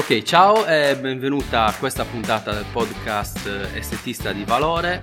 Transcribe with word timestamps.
Ok, 0.00 0.22
ciao 0.22 0.64
e 0.64 0.96
benvenuta 0.96 1.66
a 1.66 1.74
questa 1.74 2.06
puntata 2.06 2.54
del 2.54 2.64
podcast 2.72 3.46
Estetista 3.74 4.32
di 4.32 4.44
Valore. 4.44 5.02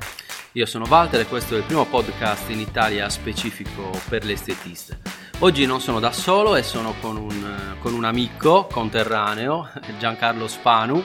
Io 0.54 0.66
sono 0.66 0.88
Walter 0.90 1.20
e 1.20 1.28
questo 1.28 1.54
è 1.54 1.60
il 1.60 1.66
primo 1.66 1.86
podcast 1.86 2.50
in 2.50 2.60
Italia 2.60 3.08
specifico 3.08 3.92
per 4.10 4.26
le 4.26 4.34
estetiste. 4.34 4.98
Oggi 5.40 5.68
non 5.68 5.82
sono 5.82 6.00
da 6.00 6.12
solo 6.12 6.56
e 6.56 6.64
sono 6.64 6.96
con 7.00 7.16
un, 7.16 7.76
con 7.80 7.94
un 7.94 8.06
amico 8.06 8.66
conterraneo, 8.66 9.70
Giancarlo 10.00 10.48
Spanu, 10.48 11.04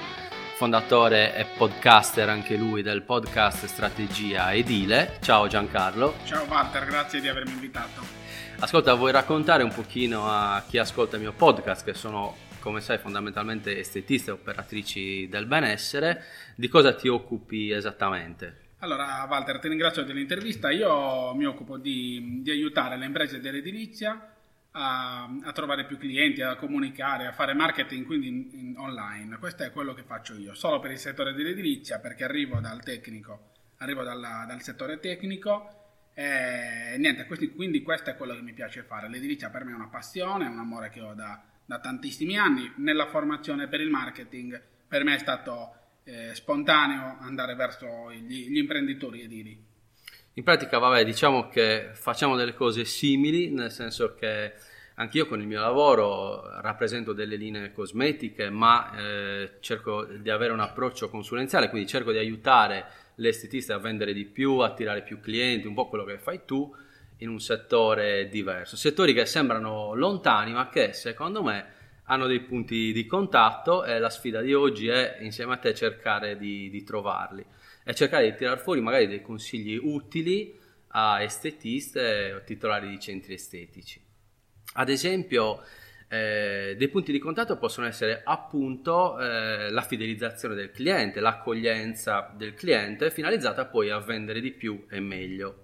fondatore 0.56 1.36
e 1.36 1.44
podcaster 1.44 2.30
anche 2.30 2.56
lui 2.56 2.80
del 2.80 3.02
podcast 3.02 3.66
Strategia 3.66 4.54
Edile. 4.54 5.18
Ciao 5.20 5.48
Giancarlo. 5.48 6.14
Ciao 6.24 6.46
Walter, 6.48 6.86
grazie 6.86 7.20
di 7.20 7.28
avermi 7.28 7.52
invitato. 7.52 8.00
Ascolta, 8.60 8.94
vuoi 8.94 9.12
raccontare 9.12 9.62
un 9.62 9.70
pochino 9.70 10.30
a 10.30 10.62
chi 10.66 10.78
ascolta 10.78 11.16
il 11.16 11.22
mio 11.22 11.32
podcast, 11.32 11.84
che 11.84 11.92
sono 11.92 12.50
come 12.62 12.80
sai 12.80 12.98
fondamentalmente 12.98 13.76
estetiste 13.76 14.30
e 14.30 14.34
operatrici 14.34 15.28
del 15.28 15.46
benessere, 15.46 16.22
di 16.54 16.68
cosa 16.68 16.94
ti 16.94 17.08
occupi 17.08 17.72
esattamente? 17.72 18.60
Allora 18.78 19.26
Walter, 19.28 19.58
ti 19.58 19.68
ringrazio 19.68 20.04
dell'intervista, 20.04 20.70
io 20.70 21.34
mi 21.34 21.44
occupo 21.44 21.76
di, 21.76 22.40
di 22.42 22.50
aiutare 22.50 22.96
le 22.96 23.04
imprese 23.04 23.40
dell'edilizia 23.40 24.34
a, 24.70 25.28
a, 25.42 25.52
trovare 25.52 25.86
più 25.86 25.98
clienti, 25.98 26.40
a 26.40 26.56
comunicare, 26.56 27.26
a 27.26 27.32
fare 27.32 27.52
marketing 27.52 28.06
quindi 28.06 28.28
in, 28.28 28.48
in 28.52 28.74
online. 28.78 29.38
Questo 29.38 29.64
è 29.64 29.72
quello 29.72 29.92
che 29.92 30.02
faccio 30.04 30.34
io, 30.34 30.54
solo 30.54 30.78
per 30.78 30.92
il 30.92 30.98
settore 30.98 31.34
dell'edilizia 31.34 31.98
perché 31.98 32.24
arrivo 32.24 32.60
dal 32.60 32.82
tecnico, 32.82 33.50
arrivo 33.78 34.02
dalla, 34.04 34.44
dal 34.46 34.62
settore 34.62 35.00
tecnico 35.00 35.80
e 36.14 36.96
niente, 36.98 37.26
quindi 37.54 37.82
questo 37.82 38.10
è 38.10 38.16
quello 38.16 38.34
che 38.34 38.42
mi 38.42 38.52
piace 38.52 38.82
fare. 38.82 39.08
L'edilizia 39.08 39.50
per 39.50 39.64
me 39.64 39.72
è 39.72 39.74
una 39.74 39.88
passione, 39.88 40.46
è 40.46 40.48
un 40.48 40.58
amore 40.58 40.90
che 40.90 41.00
ho 41.00 41.14
da, 41.14 41.42
da 41.72 41.78
tantissimi 41.78 42.36
anni. 42.36 42.70
Nella 42.76 43.06
formazione 43.06 43.66
per 43.66 43.80
il 43.80 43.88
marketing 43.88 44.60
per 44.86 45.04
me 45.04 45.14
è 45.14 45.18
stato 45.18 45.72
eh, 46.04 46.34
spontaneo 46.34 47.16
andare 47.20 47.54
verso 47.54 48.12
gli, 48.12 48.50
gli 48.50 48.58
imprenditori 48.58 49.22
edili. 49.22 49.70
In 50.34 50.44
pratica, 50.44 50.76
vabbè, 50.76 51.02
diciamo 51.02 51.48
che 51.48 51.90
facciamo 51.94 52.36
delle 52.36 52.52
cose 52.52 52.84
simili, 52.84 53.50
nel 53.50 53.70
senso 53.70 54.14
che 54.14 54.52
anch'io 54.96 55.26
con 55.26 55.40
il 55.40 55.46
mio 55.46 55.60
lavoro 55.60 56.60
rappresento 56.60 57.14
delle 57.14 57.36
linee 57.36 57.72
cosmetiche, 57.72 58.50
ma 58.50 58.94
eh, 58.94 59.52
cerco 59.60 60.04
di 60.04 60.28
avere 60.28 60.52
un 60.52 60.60
approccio 60.60 61.08
consulenziale, 61.08 61.70
quindi 61.70 61.88
cerco 61.88 62.12
di 62.12 62.18
aiutare 62.18 62.84
le 63.14 63.28
estetiste 63.28 63.72
a 63.72 63.78
vendere 63.78 64.12
di 64.12 64.26
più, 64.26 64.58
a 64.58 64.66
attirare 64.66 65.02
più 65.02 65.20
clienti, 65.20 65.66
un 65.66 65.74
po' 65.74 65.88
quello 65.88 66.04
che 66.04 66.18
fai 66.18 66.44
tu 66.44 66.70
in 67.22 67.28
un 67.28 67.40
settore 67.40 68.28
diverso. 68.28 68.76
Settori 68.76 69.14
che 69.14 69.26
sembrano 69.26 69.94
lontani, 69.94 70.52
ma 70.52 70.68
che 70.68 70.92
secondo 70.92 71.42
me 71.42 71.80
hanno 72.04 72.26
dei 72.26 72.40
punti 72.40 72.92
di 72.92 73.06
contatto 73.06 73.84
e 73.84 73.98
la 73.98 74.10
sfida 74.10 74.40
di 74.40 74.52
oggi 74.52 74.88
è 74.88 75.18
insieme 75.20 75.54
a 75.54 75.56
te 75.56 75.72
cercare 75.74 76.36
di, 76.36 76.68
di 76.68 76.82
trovarli 76.82 77.44
e 77.84 77.94
cercare 77.94 78.30
di 78.30 78.36
tirar 78.36 78.58
fuori 78.58 78.80
magari 78.80 79.06
dei 79.06 79.22
consigli 79.22 79.78
utili 79.80 80.58
a 80.88 81.22
estetiste 81.22 82.32
o 82.32 82.42
titolari 82.44 82.88
di 82.88 83.00
centri 83.00 83.34
estetici. 83.34 84.00
Ad 84.74 84.88
esempio, 84.88 85.62
eh, 86.08 86.74
dei 86.76 86.88
punti 86.88 87.12
di 87.12 87.18
contatto 87.18 87.56
possono 87.56 87.86
essere 87.86 88.20
appunto 88.22 89.18
eh, 89.18 89.70
la 89.70 89.82
fidelizzazione 89.82 90.54
del 90.54 90.70
cliente, 90.70 91.20
l'accoglienza 91.20 92.32
del 92.36 92.52
cliente, 92.54 93.10
finalizzata 93.10 93.64
poi 93.66 93.90
a 93.90 93.98
vendere 93.98 94.40
di 94.40 94.50
più 94.50 94.84
e 94.90 95.00
meglio. 95.00 95.61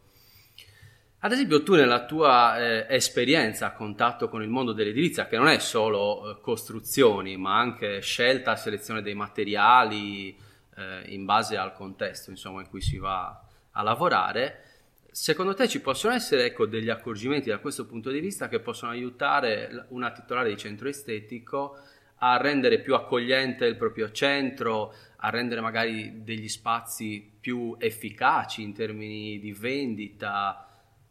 Ad 1.20 1.32
esempio, 1.32 1.64
tu 1.64 1.74
nella 1.74 2.04
tua 2.04 2.60
eh, 2.60 2.86
esperienza 2.94 3.66
a 3.66 3.72
contatto 3.72 4.28
con 4.28 4.40
il 4.40 4.48
mondo 4.48 4.72
dell'edilizia, 4.72 5.26
che 5.26 5.36
non 5.36 5.48
è 5.48 5.58
solo 5.58 6.30
eh, 6.30 6.40
costruzioni, 6.40 7.36
ma 7.36 7.58
anche 7.58 8.00
scelta, 8.00 8.54
selezione 8.54 9.02
dei 9.02 9.14
materiali 9.14 10.38
eh, 10.76 11.02
in 11.06 11.24
base 11.24 11.56
al 11.56 11.74
contesto 11.74 12.30
insomma, 12.30 12.60
in 12.60 12.68
cui 12.68 12.80
si 12.80 12.98
va 12.98 13.42
a 13.72 13.82
lavorare, 13.82 14.62
secondo 15.10 15.54
te 15.54 15.66
ci 15.66 15.80
possono 15.80 16.14
essere 16.14 16.44
ecco, 16.44 16.66
degli 16.66 16.88
accorgimenti 16.88 17.48
da 17.48 17.58
questo 17.58 17.84
punto 17.84 18.10
di 18.10 18.20
vista 18.20 18.46
che 18.46 18.60
possono 18.60 18.92
aiutare 18.92 19.86
una 19.88 20.12
titolare 20.12 20.50
di 20.50 20.56
centro 20.56 20.86
estetico 20.86 21.78
a 22.18 22.36
rendere 22.36 22.78
più 22.78 22.94
accogliente 22.94 23.64
il 23.64 23.76
proprio 23.76 24.12
centro, 24.12 24.94
a 25.16 25.30
rendere 25.30 25.62
magari 25.62 26.22
degli 26.22 26.48
spazi 26.48 27.28
più 27.40 27.74
efficaci 27.76 28.62
in 28.62 28.72
termini 28.72 29.40
di 29.40 29.52
vendita? 29.52 30.62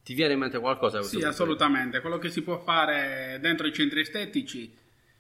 Ti 0.08 0.14
viene 0.14 0.32
in 0.32 0.40
mente 0.40 0.58
qualcosa? 0.60 1.02
Sì, 1.02 1.22
assolutamente. 1.22 2.00
Quello 2.00 2.18
che 2.18 2.30
si 2.30 2.42
può 2.42 2.58
fare 2.60 3.40
dentro 3.42 3.68
i 3.68 3.74
centri 3.74 4.00
estetici, 4.00 4.74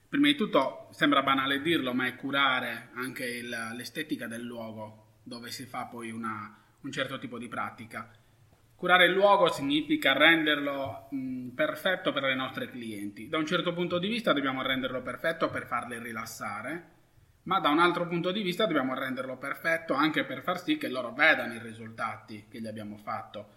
prima 0.07 0.27
di 0.27 0.35
tutto 0.35 0.87
sembra 0.91 1.23
banale 1.23 1.59
dirlo, 1.59 1.93
ma 1.93 2.05
è 2.05 2.15
curare 2.15 2.91
anche 2.93 3.25
il, 3.25 3.49
l'estetica 3.75 4.27
del 4.27 4.43
luogo 4.43 5.17
dove 5.23 5.51
si 5.51 5.65
fa 5.65 5.87
poi 5.87 6.09
una, 6.11 6.57
un 6.79 6.89
certo 6.89 7.19
tipo 7.19 7.37
di 7.37 7.49
pratica. 7.49 8.09
Curare 8.77 9.07
il 9.07 9.11
luogo 9.11 9.51
significa 9.51 10.13
renderlo 10.13 11.09
mh, 11.11 11.49
perfetto 11.49 12.13
per 12.13 12.23
le 12.23 12.35
nostre 12.35 12.69
clienti. 12.69 13.27
Da 13.27 13.37
un 13.37 13.45
certo 13.45 13.73
punto 13.73 13.99
di 13.99 14.07
vista 14.07 14.31
dobbiamo 14.31 14.61
renderlo 14.61 15.01
perfetto 15.01 15.49
per 15.49 15.65
farle 15.65 15.99
rilassare, 15.99 16.91
ma 17.43 17.59
da 17.59 17.67
un 17.67 17.79
altro 17.79 18.07
punto 18.07 18.31
di 18.31 18.41
vista 18.41 18.65
dobbiamo 18.65 18.93
renderlo 18.93 19.35
perfetto 19.35 19.95
anche 19.95 20.23
per 20.23 20.43
far 20.43 20.61
sì 20.61 20.77
che 20.77 20.87
loro 20.87 21.11
vedano 21.11 21.55
i 21.55 21.59
risultati 21.59 22.45
che 22.49 22.61
gli 22.61 22.67
abbiamo 22.67 22.95
fatto. 22.95 23.56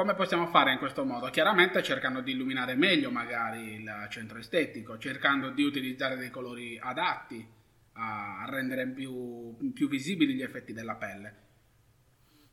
Come 0.00 0.14
possiamo 0.14 0.46
fare 0.46 0.72
in 0.72 0.78
questo 0.78 1.04
modo? 1.04 1.28
Chiaramente 1.28 1.82
cercando 1.82 2.22
di 2.22 2.32
illuminare 2.32 2.74
meglio 2.74 3.10
magari 3.10 3.74
il 3.74 4.06
centro 4.08 4.38
estetico, 4.38 4.96
cercando 4.96 5.50
di 5.50 5.62
utilizzare 5.62 6.16
dei 6.16 6.30
colori 6.30 6.78
adatti 6.82 7.46
a 7.92 8.46
rendere 8.48 8.86
più, 8.86 9.54
più 9.74 9.90
visibili 9.90 10.32
gli 10.32 10.40
effetti 10.40 10.72
della 10.72 10.94
pelle. 10.94 11.34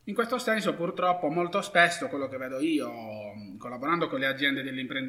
In 0.03 0.13
questo 0.13 0.37
senso 0.39 0.75
purtroppo 0.75 1.29
molto 1.29 1.61
spesso 1.61 2.09
quello 2.09 2.27
che 2.27 2.35
vedo 2.35 2.59
io 2.59 2.91
collaborando 3.57 4.09
con 4.09 4.19
le 4.19 4.25
aziende 4.25 4.61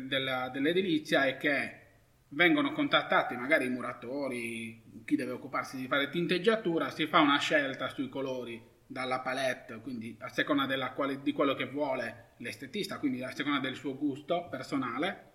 della, 0.07 0.49
dell'edilizia 0.49 1.25
è 1.25 1.39
che 1.39 1.81
vengono 2.29 2.71
contattati 2.71 3.35
magari 3.35 3.67
i 3.67 3.71
muratori, 3.71 5.03
chi 5.05 5.17
deve 5.17 5.33
occuparsi 5.33 5.77
di 5.77 5.89
fare 5.89 6.09
tinteggiatura, 6.09 6.91
si 6.91 7.09
fa 7.09 7.19
una 7.19 7.41
scelta 7.41 7.89
sui 7.89 8.09
colori 8.09 8.68
dalla 8.91 9.21
palette, 9.21 9.81
quindi 9.83 10.17
a 10.21 10.29
seconda 10.31 10.93
quali, 10.93 11.21
di 11.21 11.33
quello 11.33 11.55
che 11.55 11.67
vuole 11.67 12.31
l'estetista, 12.39 12.99
quindi 12.99 13.23
a 13.23 13.31
seconda 13.31 13.61
del 13.61 13.77
suo 13.77 13.97
gusto 13.97 14.49
personale, 14.49 15.33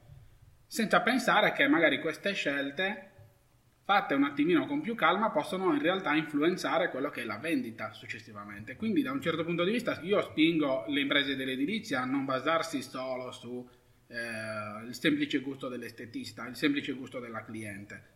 senza 0.65 1.01
pensare 1.01 1.53
che 1.53 1.67
magari 1.67 2.01
queste 2.01 2.33
scelte 2.33 3.11
fatte 3.83 4.15
un 4.15 4.23
attimino 4.23 4.65
con 4.65 4.81
più 4.81 4.95
calma 4.95 5.29
possono 5.29 5.71
in 5.73 5.81
realtà 5.81 6.15
influenzare 6.15 6.89
quello 6.89 7.11
che 7.11 7.21
è 7.21 7.25
la 7.25 7.37
vendita 7.37 7.93
successivamente. 7.93 8.75
Quindi 8.75 9.03
da 9.03 9.11
un 9.11 9.21
certo 9.21 9.43
punto 9.43 9.63
di 9.63 9.71
vista 9.71 9.99
io 10.01 10.19
spingo 10.21 10.85
le 10.87 11.01
imprese 11.01 11.35
dell'edilizia 11.35 12.01
a 12.01 12.05
non 12.05 12.25
basarsi 12.25 12.81
solo 12.81 13.31
sul 13.31 13.69
eh, 14.07 14.91
semplice 14.93 15.41
gusto 15.41 15.67
dell'estetista, 15.67 16.47
il 16.47 16.55
semplice 16.55 16.93
gusto 16.93 17.19
della 17.19 17.43
cliente 17.43 18.13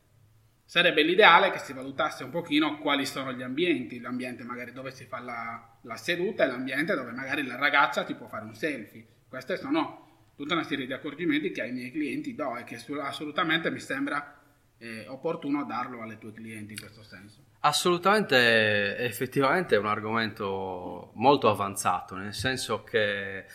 Sarebbe 0.67 1.01
l'ideale 1.01 1.49
che 1.49 1.59
si 1.59 1.71
valutasse 1.71 2.25
un 2.25 2.29
pochino 2.29 2.77
quali 2.79 3.05
sono 3.05 3.31
gli 3.31 3.41
ambienti, 3.41 4.01
l'ambiente 4.01 4.43
magari 4.43 4.73
dove 4.73 4.91
si 4.91 5.05
fa 5.05 5.19
la, 5.19 5.65
la 5.83 5.95
seduta 5.95 6.43
e 6.43 6.47
l'ambiente 6.47 6.93
dove 6.93 7.13
magari 7.13 7.45
la 7.45 7.55
ragazza 7.55 8.03
ti 8.03 8.13
può 8.15 8.27
fare 8.27 8.43
un 8.43 8.53
selfie. 8.53 9.05
Queste 9.29 9.55
sono 9.55 10.25
tutta 10.35 10.55
una 10.55 10.63
serie 10.63 10.85
di 10.85 10.91
accorgimenti 10.91 11.51
che 11.51 11.61
ai 11.61 11.71
miei 11.71 11.89
clienti 11.89 12.35
do 12.35 12.57
e 12.57 12.65
che 12.65 12.77
assolutamente 13.01 13.71
mi 13.71 13.79
sembra 13.79 14.41
eh, 14.77 15.05
opportuno 15.07 15.63
darlo 15.63 16.01
alle 16.01 16.17
tue 16.17 16.33
clienti 16.33 16.73
in 16.73 16.79
questo 16.79 17.01
senso. 17.01 17.45
Assolutamente, 17.61 18.97
effettivamente 18.97 19.75
è 19.75 19.79
un 19.79 19.87
argomento 19.87 21.11
molto 21.13 21.49
avanzato, 21.49 22.15
nel 22.15 22.33
senso 22.33 22.83
che 22.83 23.45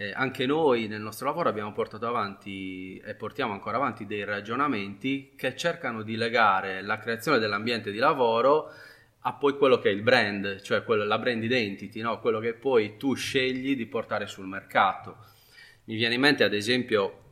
eh, 0.00 0.12
anche 0.14 0.46
noi 0.46 0.86
nel 0.86 1.00
nostro 1.00 1.26
lavoro 1.26 1.48
abbiamo 1.48 1.72
portato 1.72 2.06
avanti 2.06 3.02
e 3.04 3.14
portiamo 3.14 3.52
ancora 3.52 3.78
avanti 3.78 4.06
dei 4.06 4.22
ragionamenti 4.22 5.32
che 5.36 5.56
cercano 5.56 6.02
di 6.02 6.14
legare 6.14 6.82
la 6.82 6.98
creazione 6.98 7.40
dell'ambiente 7.40 7.90
di 7.90 7.98
lavoro 7.98 8.70
a 9.22 9.32
poi 9.32 9.56
quello 9.56 9.80
che 9.80 9.90
è 9.90 9.92
il 9.92 10.02
brand, 10.02 10.60
cioè 10.62 10.84
quello, 10.84 11.02
la 11.02 11.18
brand 11.18 11.42
identity, 11.42 12.00
no? 12.00 12.20
quello 12.20 12.38
che 12.38 12.54
poi 12.54 12.96
tu 12.96 13.14
scegli 13.14 13.74
di 13.74 13.86
portare 13.86 14.28
sul 14.28 14.46
mercato. 14.46 15.16
Mi 15.86 15.96
viene 15.96 16.14
in 16.14 16.20
mente 16.20 16.44
ad 16.44 16.54
esempio 16.54 17.24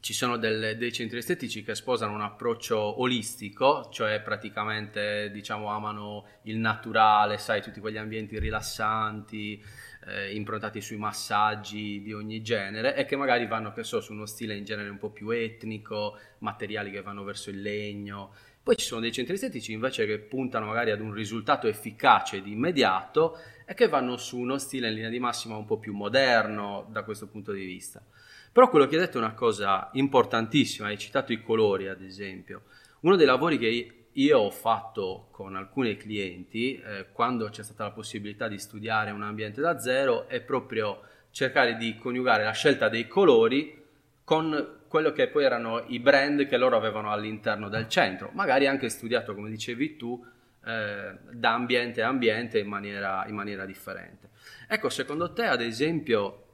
ci 0.00 0.14
sono 0.14 0.38
delle, 0.38 0.78
dei 0.78 0.92
centri 0.92 1.18
estetici 1.18 1.62
che 1.62 1.74
sposano 1.74 2.14
un 2.14 2.22
approccio 2.22 3.02
olistico, 3.02 3.90
cioè 3.92 4.22
praticamente 4.22 5.30
diciamo 5.30 5.68
amano 5.68 6.26
il 6.44 6.56
naturale, 6.56 7.36
sai, 7.36 7.60
tutti 7.60 7.80
quegli 7.80 7.98
ambienti 7.98 8.38
rilassanti, 8.38 9.62
eh, 10.10 10.34
improntati 10.34 10.80
sui 10.80 10.96
massaggi 10.96 12.02
di 12.02 12.12
ogni 12.12 12.42
genere 12.42 12.96
e 12.96 13.04
che 13.04 13.16
magari 13.16 13.46
vanno, 13.46 13.72
che 13.72 13.84
so, 13.84 14.00
su 14.00 14.12
uno 14.12 14.26
stile 14.26 14.56
in 14.56 14.64
genere 14.64 14.88
un 14.88 14.98
po' 14.98 15.10
più 15.10 15.30
etnico, 15.30 16.18
materiali 16.38 16.90
che 16.90 17.02
vanno 17.02 17.24
verso 17.24 17.50
il 17.50 17.60
legno. 17.60 18.32
Poi 18.62 18.76
ci 18.76 18.84
sono 18.84 19.00
dei 19.00 19.12
centri 19.12 19.34
estetici 19.34 19.72
invece 19.72 20.04
che 20.06 20.18
puntano 20.18 20.66
magari 20.66 20.90
ad 20.90 21.00
un 21.00 21.12
risultato 21.12 21.66
efficace 21.66 22.36
ed 22.36 22.46
immediato 22.46 23.38
e 23.64 23.74
che 23.74 23.88
vanno 23.88 24.16
su 24.16 24.38
uno 24.38 24.58
stile 24.58 24.88
in 24.88 24.94
linea 24.94 25.08
di 25.08 25.18
massima 25.18 25.56
un 25.56 25.64
po' 25.64 25.78
più 25.78 25.94
moderno 25.94 26.86
da 26.90 27.02
questo 27.02 27.26
punto 27.26 27.52
di 27.52 27.64
vista. 27.64 28.04
Però 28.52 28.68
quello 28.68 28.86
che 28.86 28.96
hai 28.96 29.00
detto 29.02 29.18
è 29.18 29.22
una 29.22 29.34
cosa 29.34 29.90
importantissima, 29.92 30.88
hai 30.88 30.98
citato 30.98 31.32
i 31.32 31.40
colori 31.40 31.88
ad 31.88 32.02
esempio. 32.02 32.62
Uno 33.00 33.16
dei 33.16 33.26
lavori 33.26 33.58
che 33.58 33.99
io 34.20 34.38
ho 34.38 34.50
fatto 34.50 35.28
con 35.30 35.56
alcuni 35.56 35.96
clienti, 35.96 36.78
eh, 36.78 37.06
quando 37.10 37.48
c'è 37.48 37.62
stata 37.62 37.84
la 37.84 37.90
possibilità 37.90 38.48
di 38.48 38.58
studiare 38.58 39.10
un 39.10 39.22
ambiente 39.22 39.60
da 39.60 39.78
zero, 39.78 40.28
è 40.28 40.40
proprio 40.42 41.02
cercare 41.30 41.76
di 41.76 41.96
coniugare 41.96 42.44
la 42.44 42.52
scelta 42.52 42.88
dei 42.88 43.06
colori 43.08 43.82
con 44.22 44.78
quello 44.88 45.12
che 45.12 45.28
poi 45.28 45.44
erano 45.44 45.84
i 45.86 46.00
brand 46.00 46.46
che 46.46 46.56
loro 46.56 46.76
avevano 46.76 47.10
all'interno 47.10 47.68
del 47.68 47.88
centro, 47.88 48.30
magari 48.34 48.66
anche 48.66 48.88
studiato, 48.88 49.34
come 49.34 49.48
dicevi 49.48 49.96
tu, 49.96 50.22
eh, 50.66 51.16
da 51.30 51.54
ambiente 51.54 52.02
a 52.02 52.08
ambiente 52.08 52.58
in 52.58 52.68
maniera, 52.68 53.24
in 53.26 53.34
maniera 53.34 53.64
differente. 53.64 54.30
Ecco, 54.68 54.90
secondo 54.90 55.32
te, 55.32 55.44
ad 55.44 55.62
esempio, 55.62 56.46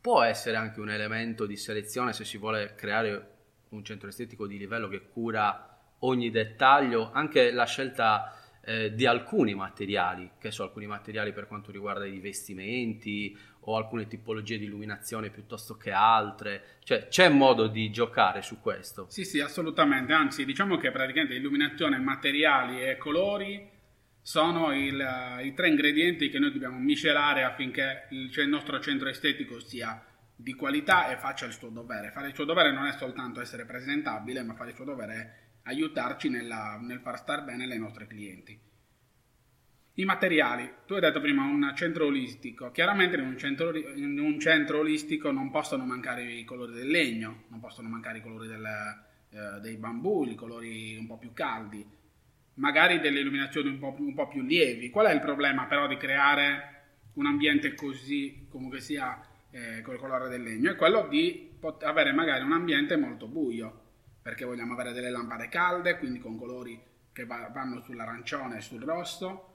può 0.00 0.22
essere 0.22 0.56
anche 0.56 0.80
un 0.80 0.90
elemento 0.90 1.44
di 1.44 1.56
selezione 1.56 2.12
se 2.12 2.24
si 2.24 2.38
vuole 2.38 2.74
creare 2.74 3.36
un 3.70 3.84
centro 3.84 4.08
estetico 4.08 4.46
di 4.46 4.56
livello 4.56 4.88
che 4.88 5.02
cura 5.08 5.67
ogni 6.00 6.30
dettaglio, 6.30 7.10
anche 7.12 7.50
la 7.50 7.64
scelta 7.64 8.38
eh, 8.68 8.94
di 8.94 9.06
alcuni 9.06 9.54
materiali, 9.54 10.32
che 10.38 10.50
so, 10.50 10.62
alcuni 10.62 10.86
materiali 10.86 11.32
per 11.32 11.46
quanto 11.46 11.70
riguarda 11.70 12.04
i 12.04 12.18
vestimenti 12.18 13.36
o 13.60 13.76
alcune 13.76 14.06
tipologie 14.06 14.58
di 14.58 14.64
illuminazione 14.64 15.30
piuttosto 15.30 15.76
che 15.76 15.90
altre, 15.90 16.78
cioè 16.84 17.08
c'è 17.08 17.28
modo 17.28 17.66
di 17.66 17.90
giocare 17.90 18.42
su 18.42 18.60
questo? 18.60 19.06
Sì, 19.08 19.24
sì, 19.24 19.40
assolutamente, 19.40 20.12
anzi 20.12 20.44
diciamo 20.44 20.76
che 20.76 20.90
praticamente 20.90 21.34
illuminazione, 21.34 21.98
materiali 21.98 22.82
e 22.82 22.96
colori 22.96 23.76
sono 24.20 24.74
il, 24.74 25.40
i 25.42 25.54
tre 25.54 25.68
ingredienti 25.68 26.28
che 26.28 26.38
noi 26.38 26.52
dobbiamo 26.52 26.78
miscelare 26.78 27.44
affinché 27.44 28.08
il, 28.10 28.30
cioè 28.30 28.44
il 28.44 28.50
nostro 28.50 28.78
centro 28.80 29.08
estetico 29.08 29.58
sia 29.60 30.02
di 30.36 30.52
qualità 30.52 31.08
e 31.10 31.16
faccia 31.16 31.46
il 31.46 31.52
suo 31.52 31.70
dovere. 31.70 32.10
Fare 32.10 32.28
il 32.28 32.34
suo 32.34 32.44
dovere 32.44 32.70
non 32.70 32.86
è 32.86 32.92
soltanto 32.92 33.40
essere 33.40 33.64
presentabile, 33.64 34.42
ma 34.42 34.54
fare 34.54 34.70
il 34.70 34.76
suo 34.76 34.84
dovere 34.84 35.14
è 35.14 35.47
aiutarci 35.68 36.28
nella, 36.28 36.78
nel 36.80 37.00
far 37.00 37.18
star 37.18 37.44
bene 37.44 37.66
le 37.66 37.76
nostre 37.76 38.06
clienti. 38.06 38.58
I 39.94 40.04
materiali, 40.04 40.70
tu 40.86 40.94
hai 40.94 41.00
detto 41.00 41.20
prima 41.20 41.42
un 41.42 41.72
centro 41.74 42.06
olistico, 42.06 42.70
chiaramente 42.70 43.16
in 43.16 43.26
un 43.26 43.36
centro, 43.36 43.76
in 43.76 44.18
un 44.18 44.38
centro 44.38 44.78
olistico 44.78 45.32
non 45.32 45.50
possono 45.50 45.84
mancare 45.84 46.22
i 46.22 46.44
colori 46.44 46.72
del 46.72 46.88
legno, 46.88 47.44
non 47.48 47.58
possono 47.58 47.88
mancare 47.88 48.18
i 48.18 48.22
colori 48.22 48.46
del, 48.46 48.64
eh, 48.64 49.60
dei 49.60 49.76
bambù, 49.76 50.24
i 50.24 50.36
colori 50.36 50.96
un 50.96 51.06
po' 51.06 51.18
più 51.18 51.32
caldi, 51.32 51.84
magari 52.54 53.00
delle 53.00 53.20
illuminazioni 53.20 53.70
un 53.70 53.78
po', 53.78 53.96
un 53.98 54.14
po', 54.14 54.28
più 54.28 54.42
lievi. 54.42 54.88
Qual 54.88 55.06
è 55.06 55.12
il 55.12 55.20
problema 55.20 55.66
però 55.66 55.88
di 55.88 55.96
creare 55.96 56.76
un 57.14 57.26
ambiente 57.26 57.74
così, 57.74 58.46
comunque 58.48 58.80
sia, 58.80 59.20
eh, 59.50 59.82
col 59.82 59.98
colore 59.98 60.28
del 60.28 60.42
legno? 60.42 60.70
È 60.70 60.76
quello 60.76 61.08
di 61.08 61.56
pot- 61.58 61.82
avere 61.82 62.12
magari 62.12 62.44
un 62.44 62.52
ambiente 62.52 62.96
molto 62.96 63.26
buio, 63.26 63.87
perché 64.28 64.44
vogliamo 64.44 64.74
avere 64.74 64.92
delle 64.92 65.08
lampade 65.08 65.48
calde, 65.48 65.96
quindi 65.96 66.18
con 66.18 66.36
colori 66.36 66.78
che 67.14 67.24
va- 67.24 67.48
vanno 67.50 67.80
sull'arancione 67.80 68.58
e 68.58 68.60
sul 68.60 68.82
rosso, 68.82 69.54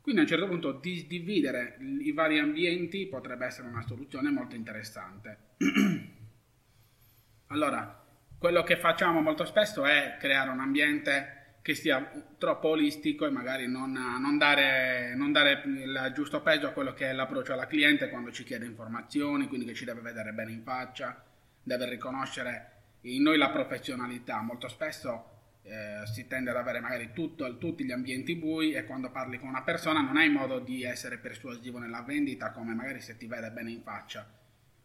quindi 0.00 0.22
a 0.22 0.24
un 0.24 0.28
certo 0.28 0.48
punto 0.48 0.72
dividere 0.72 1.76
i 2.00 2.10
vari 2.10 2.40
ambienti 2.40 3.06
potrebbe 3.06 3.46
essere 3.46 3.68
una 3.68 3.86
soluzione 3.86 4.32
molto 4.32 4.56
interessante. 4.56 5.38
allora, 7.46 8.04
quello 8.36 8.64
che 8.64 8.76
facciamo 8.76 9.20
molto 9.20 9.44
spesso 9.44 9.84
è 9.84 10.16
creare 10.18 10.50
un 10.50 10.58
ambiente 10.58 11.58
che 11.62 11.76
sia 11.76 12.10
troppo 12.38 12.70
olistico 12.70 13.24
e 13.24 13.30
magari 13.30 13.68
non, 13.68 13.92
non, 13.92 14.36
dare, 14.36 15.14
non 15.14 15.30
dare, 15.30 15.62
il 15.64 16.10
giusto 16.12 16.42
peso 16.42 16.66
a 16.66 16.72
quello 16.72 16.92
che 16.92 17.10
è 17.10 17.12
l'approccio 17.12 17.52
alla 17.52 17.68
cliente 17.68 18.08
quando 18.08 18.32
ci 18.32 18.42
chiede 18.42 18.66
informazioni, 18.66 19.46
quindi 19.46 19.64
che 19.64 19.74
ci 19.74 19.84
deve 19.84 20.00
vedere 20.00 20.32
bene 20.32 20.50
in 20.50 20.64
faccia, 20.64 21.24
deve 21.62 21.88
riconoscere 21.88 22.75
in 23.14 23.22
noi 23.22 23.38
la 23.38 23.50
professionalità. 23.50 24.40
Molto 24.40 24.68
spesso 24.68 25.34
eh, 25.62 26.06
si 26.06 26.26
tende 26.26 26.50
ad 26.50 26.56
avere 26.56 26.80
magari 26.80 27.10
tutto, 27.12 27.58
tutti 27.58 27.84
gli 27.84 27.92
ambienti 27.92 28.36
bui 28.36 28.72
e 28.72 28.84
quando 28.84 29.10
parli 29.10 29.38
con 29.38 29.48
una 29.48 29.62
persona 29.62 30.00
non 30.00 30.16
hai 30.16 30.28
modo 30.28 30.58
di 30.58 30.84
essere 30.84 31.18
persuasivo 31.18 31.78
nella 31.78 32.02
vendita 32.02 32.52
come 32.52 32.74
magari 32.74 33.00
se 33.00 33.16
ti 33.16 33.26
vede 33.26 33.50
bene 33.50 33.70
in 33.70 33.82
faccia. 33.82 34.28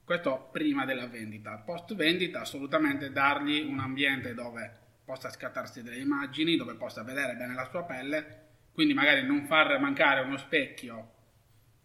Questo 0.03 0.49
prima 0.51 0.85
della 0.85 1.07
vendita. 1.07 1.57
Post 1.57 1.95
vendita 1.95 2.41
assolutamente 2.41 3.11
dargli 3.11 3.61
un 3.61 3.79
ambiente 3.79 4.33
dove 4.33 4.79
possa 5.05 5.29
scattarsi 5.29 5.83
delle 5.83 5.99
immagini, 5.99 6.55
dove 6.55 6.75
possa 6.75 7.03
vedere 7.03 7.35
bene 7.35 7.53
la 7.53 7.67
sua 7.69 7.83
pelle, 7.83 8.39
quindi 8.73 8.93
magari 8.93 9.25
non 9.25 9.45
far 9.45 9.79
mancare 9.79 10.21
uno 10.21 10.37
specchio 10.37 11.19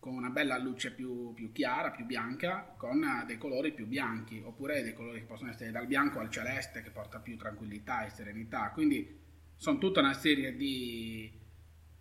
con 0.07 0.15
una 0.15 0.29
bella 0.29 0.57
luce 0.57 0.93
più, 0.93 1.35
più, 1.35 1.51
chiara, 1.51 1.91
più 1.91 2.05
bianca, 2.05 2.75
con 2.77 3.25
dei 3.27 3.39
colori 3.39 3.73
più 3.73 3.89
bianchi, 3.89 4.41
oppure 4.41 4.85
dei 4.85 4.95
colori 4.95 5.19
che 5.19 5.25
possono 5.25 5.51
essere 5.51 5.73
dal 5.73 5.89
bianco 5.89 6.21
al 6.21 6.31
celeste, 6.31 6.81
che 6.81 6.91
porta 6.91 7.19
più 7.19 7.37
tranquillità 7.37 8.07
e 8.07 8.11
serenità. 8.11 8.71
Quindi 8.73 9.19
sono 9.57 9.79
tutta 9.79 9.99
una 9.99 10.13
serie 10.13 10.55
di, 10.55 11.29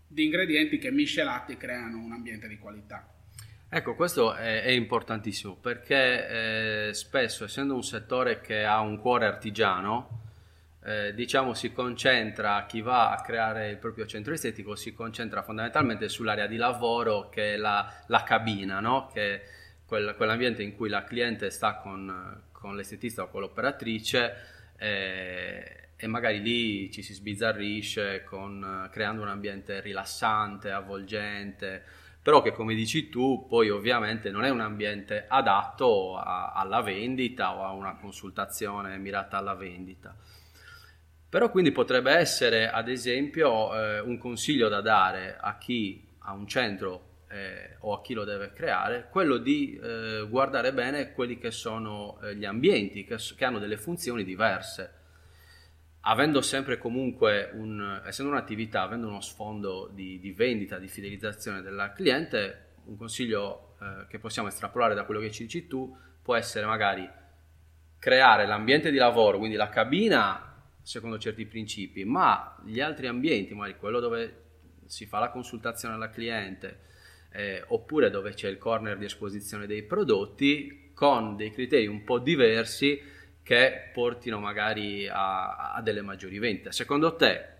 di 0.07 0.23
ingredienti 0.23 0.77
che 0.77 0.91
miscelati 0.91 1.57
creano 1.57 1.97
un 1.97 2.11
ambiente 2.11 2.47
di 2.47 2.59
qualità. 2.59 3.11
Ecco, 3.67 3.95
questo 3.95 4.35
è, 4.35 4.61
è 4.61 4.69
importantissimo 4.69 5.55
perché 5.55 6.89
eh, 6.89 6.93
spesso, 6.93 7.45
essendo 7.45 7.73
un 7.73 7.83
settore 7.83 8.39
che 8.39 8.65
ha 8.65 8.81
un 8.81 8.99
cuore 8.99 9.25
artigiano, 9.25 10.24
eh, 10.85 11.15
diciamo 11.15 11.55
si 11.55 11.71
concentra, 11.71 12.65
chi 12.67 12.81
va 12.81 13.09
a 13.09 13.19
creare 13.21 13.71
il 13.71 13.77
proprio 13.77 14.05
centro 14.05 14.33
estetico 14.35 14.75
si 14.75 14.93
concentra 14.93 15.41
fondamentalmente 15.41 16.07
sull'area 16.07 16.45
di 16.45 16.57
lavoro 16.57 17.27
che 17.29 17.55
è 17.55 17.57
la, 17.57 17.91
la 18.05 18.21
cabina, 18.21 18.79
no? 18.79 19.09
che 19.11 19.33
è 19.33 19.43
quel, 19.83 20.13
quell'ambiente 20.15 20.61
in 20.61 20.75
cui 20.75 20.89
la 20.89 21.03
cliente 21.03 21.49
sta 21.49 21.77
con, 21.77 22.43
con 22.51 22.75
l'estetista 22.75 23.23
o 23.23 23.29
con 23.29 23.41
l'operatrice 23.41 24.35
eh, 24.77 25.89
e 25.95 26.07
magari 26.07 26.39
lì 26.39 26.91
ci 26.91 27.01
si 27.01 27.13
sbizzarrisce 27.13 28.23
con, 28.23 28.87
creando 28.91 29.23
un 29.23 29.29
ambiente 29.29 29.81
rilassante, 29.81 30.69
avvolgente, 30.69 31.83
però 32.21 32.43
che 32.43 32.51
come 32.51 32.75
dici 32.75 33.09
tu 33.09 33.47
poi 33.49 33.71
ovviamente 33.71 34.29
non 34.29 34.43
è 34.43 34.49
un 34.49 34.59
ambiente 34.59 35.25
adatto 35.27 36.15
a, 36.17 36.51
alla 36.51 36.81
vendita 36.81 37.55
o 37.55 37.63
a 37.63 37.71
una 37.71 37.95
consultazione 37.95 38.99
mirata 38.99 39.37
alla 39.37 39.55
vendita. 39.55 40.15
Però 41.29 41.49
quindi 41.51 41.71
potrebbe 41.71 42.11
essere, 42.11 42.69
ad 42.69 42.87
esempio, 42.87 43.75
eh, 43.75 43.99
un 43.99 44.17
consiglio 44.17 44.69
da 44.69 44.81
dare 44.81 45.37
a 45.39 45.57
chi 45.57 46.07
ha 46.19 46.33
un 46.33 46.47
centro 46.47 47.13
eh, 47.29 47.75
o 47.79 47.93
a 47.93 48.01
chi 48.01 48.13
lo 48.13 48.23
deve 48.23 48.51
creare, 48.53 49.07
quello 49.09 49.37
di 49.37 49.77
eh, 49.81 50.25
guardare 50.29 50.73
bene 50.73 51.11
quelli 51.11 51.37
che 51.37 51.51
sono 51.51 52.19
eh, 52.21 52.35
gli 52.35 52.45
ambienti, 52.45 53.03
che, 53.03 53.17
che, 53.35 53.45
hanno 53.45 53.59
delle 53.59 53.77
funzioni 53.77 54.23
diverse. 54.23 54.93
Avendo 56.01 56.41
sempre 56.41 56.77
comunque, 56.77 57.49
un, 57.53 58.01
essendo 58.05 58.31
un'attività, 58.31 58.83
avendo 58.83 59.07
uno 59.07 59.21
sfondo 59.21 59.89
di, 59.91 60.19
di 60.19 60.31
vendita, 60.31 60.77
di 60.77 60.87
fidelizzazione 60.87 61.61
del 61.61 61.91
cliente, 61.95 62.65
un 62.85 62.95
consiglio 62.95 63.75
eh, 63.81 64.05
che 64.07 64.19
possiamo 64.19 64.47
estrapolare 64.47 64.93
da 64.93 65.03
quello 65.03 65.19
che 65.19 65.31
ci 65.31 65.43
dici 65.43 65.67
tu 65.67 65.95
può 66.21 66.35
essere 66.35 66.65
magari 66.65 67.09
creare 67.99 68.45
l'ambiente 68.45 68.91
di 68.91 68.97
lavoro, 68.97 69.37
quindi 69.37 69.55
la 69.55 69.69
cabina 69.69 70.54
secondo 70.85 71.17
certi 71.17 71.47
principi, 71.47 72.05
ma 72.05 72.55
gli 72.63 72.79
altri 72.79 73.07
ambienti, 73.07 73.55
magari 73.55 73.77
quello 73.77 73.99
dove 73.99 74.43
si 74.85 75.07
fa 75.07 75.17
la 75.17 75.31
consultazione 75.31 75.95
alla 75.95 76.11
cliente, 76.11 76.79
eh, 77.31 77.63
oppure 77.69 78.11
dove 78.11 78.35
c'è 78.35 78.47
il 78.47 78.59
corner 78.59 78.95
di 78.95 79.05
esposizione 79.05 79.65
dei 79.65 79.81
prodotti, 79.81 80.91
con 80.93 81.35
dei 81.35 81.51
criteri 81.51 81.87
un 81.87 82.03
po' 82.03 82.19
diversi 82.19 83.01
che 83.41 83.89
portino 83.93 84.39
magari 84.39 85.07
a, 85.07 85.73
a 85.73 85.81
delle 85.81 86.03
maggiori 86.03 86.37
vendite. 86.37 86.71
Secondo 86.71 87.15
te 87.15 87.53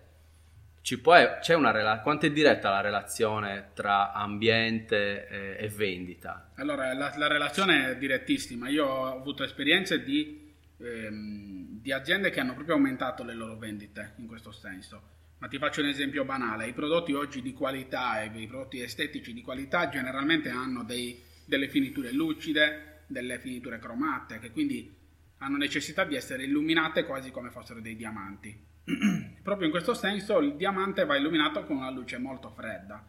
è, 1.14 1.38
c'è 1.40 1.54
una 1.54 1.72
quanto 1.98 2.26
è 2.26 2.30
diretta 2.30 2.70
la 2.70 2.80
relazione 2.80 3.70
tra 3.74 4.12
ambiente 4.12 5.26
e, 5.28 5.64
e 5.64 5.68
vendita? 5.68 6.52
Allora, 6.54 6.94
la, 6.94 7.12
la, 7.16 7.26
relazione 7.26 7.90
è 7.90 7.96
direttissima. 7.96 8.68
Io 8.68 8.86
ho 8.86 9.06
avuto 9.06 9.42
esperienze 9.42 10.04
di 10.04 10.45
ehm, 10.78 11.80
di 11.80 11.92
aziende 11.92 12.30
che 12.30 12.40
hanno 12.40 12.54
proprio 12.54 12.74
aumentato 12.74 13.24
le 13.24 13.34
loro 13.34 13.56
vendite 13.56 14.14
in 14.16 14.26
questo 14.26 14.52
senso. 14.52 15.14
Ma 15.38 15.48
ti 15.48 15.58
faccio 15.58 15.82
un 15.82 15.88
esempio 15.88 16.24
banale, 16.24 16.66
i 16.66 16.72
prodotti 16.72 17.12
oggi 17.12 17.42
di 17.42 17.52
qualità 17.52 18.22
e 18.22 18.30
i 18.40 18.46
prodotti 18.46 18.80
estetici 18.80 19.34
di 19.34 19.42
qualità 19.42 19.88
generalmente 19.88 20.48
hanno 20.48 20.82
dei, 20.82 21.22
delle 21.44 21.68
finiture 21.68 22.10
lucide, 22.12 23.02
delle 23.06 23.38
finiture 23.38 23.78
cromate, 23.78 24.38
che 24.38 24.50
quindi 24.50 24.94
hanno 25.38 25.58
necessità 25.58 26.04
di 26.04 26.16
essere 26.16 26.44
illuminate 26.44 27.04
quasi 27.04 27.30
come 27.30 27.50
fossero 27.50 27.80
dei 27.80 27.96
diamanti. 27.96 28.64
Proprio 29.42 29.66
in 29.66 29.70
questo 29.70 29.92
senso 29.92 30.38
il 30.38 30.56
diamante 30.56 31.04
va 31.04 31.16
illuminato 31.16 31.64
con 31.64 31.76
una 31.76 31.90
luce 31.90 32.16
molto 32.16 32.50
fredda, 32.50 33.04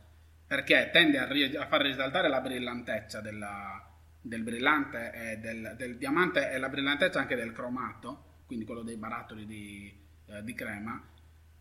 perché 0.46 0.90
tende 0.92 1.20
a, 1.20 1.28
ri- 1.32 1.56
a 1.56 1.68
far 1.68 1.82
risaltare 1.82 2.28
la 2.28 2.42
brillantezza 2.42 3.22
della, 3.22 3.87
del 4.28 4.44
brillante 4.44 5.12
e 5.14 5.38
del, 5.38 5.76
del, 5.78 5.98
diamante 5.98 6.52
e 6.52 6.58
la 6.58 6.70
brillantezza 6.70 7.20
anche 7.20 7.36
del 7.36 7.52
cromato, 7.52 8.42
quindi 8.46 8.66
quello 8.66 8.82
dei 8.82 8.98
barattoli 8.98 9.46
di, 9.46 9.94
eh, 10.28 10.44
di 10.44 10.54
crema, 10.54 11.02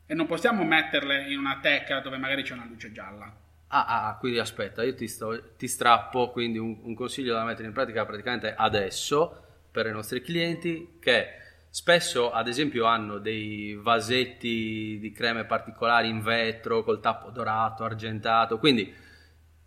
e 0.06 0.14
non 0.14 0.26
possiamo 0.26 0.64
metterle 0.64 1.30
in 1.30 1.38
una 1.38 1.58
teca 1.60 2.00
dove 2.00 2.16
magari 2.16 2.42
c'è 2.42 2.54
una 2.54 2.66
luce 2.66 2.92
gialla. 2.92 3.44
Ah, 3.68 3.84
ah, 3.84 4.08
ah 4.08 4.16
quindi 4.16 4.38
aspetta, 4.38 4.84
io 4.84 4.94
ti, 4.94 5.08
sto, 5.08 5.54
ti 5.56 5.66
strappo 5.66 6.30
quindi 6.30 6.58
un, 6.58 6.78
un, 6.82 6.94
consiglio 6.94 7.34
da 7.34 7.44
mettere 7.44 7.66
in 7.66 7.72
pratica 7.72 8.06
praticamente 8.06 8.54
adesso 8.54 9.42
per 9.72 9.86
i 9.86 9.90
nostri 9.90 10.22
clienti 10.22 10.98
che 11.00 11.30
spesso 11.68 12.30
ad 12.30 12.46
esempio 12.46 12.84
hanno 12.84 13.18
dei 13.18 13.74
vasetti 13.74 14.98
di 15.00 15.12
creme 15.12 15.44
particolari 15.46 16.08
in 16.08 16.22
vetro 16.22 16.84
col 16.84 17.00
tappo 17.00 17.30
dorato, 17.30 17.82
argentato, 17.82 18.58
quindi 18.58 18.94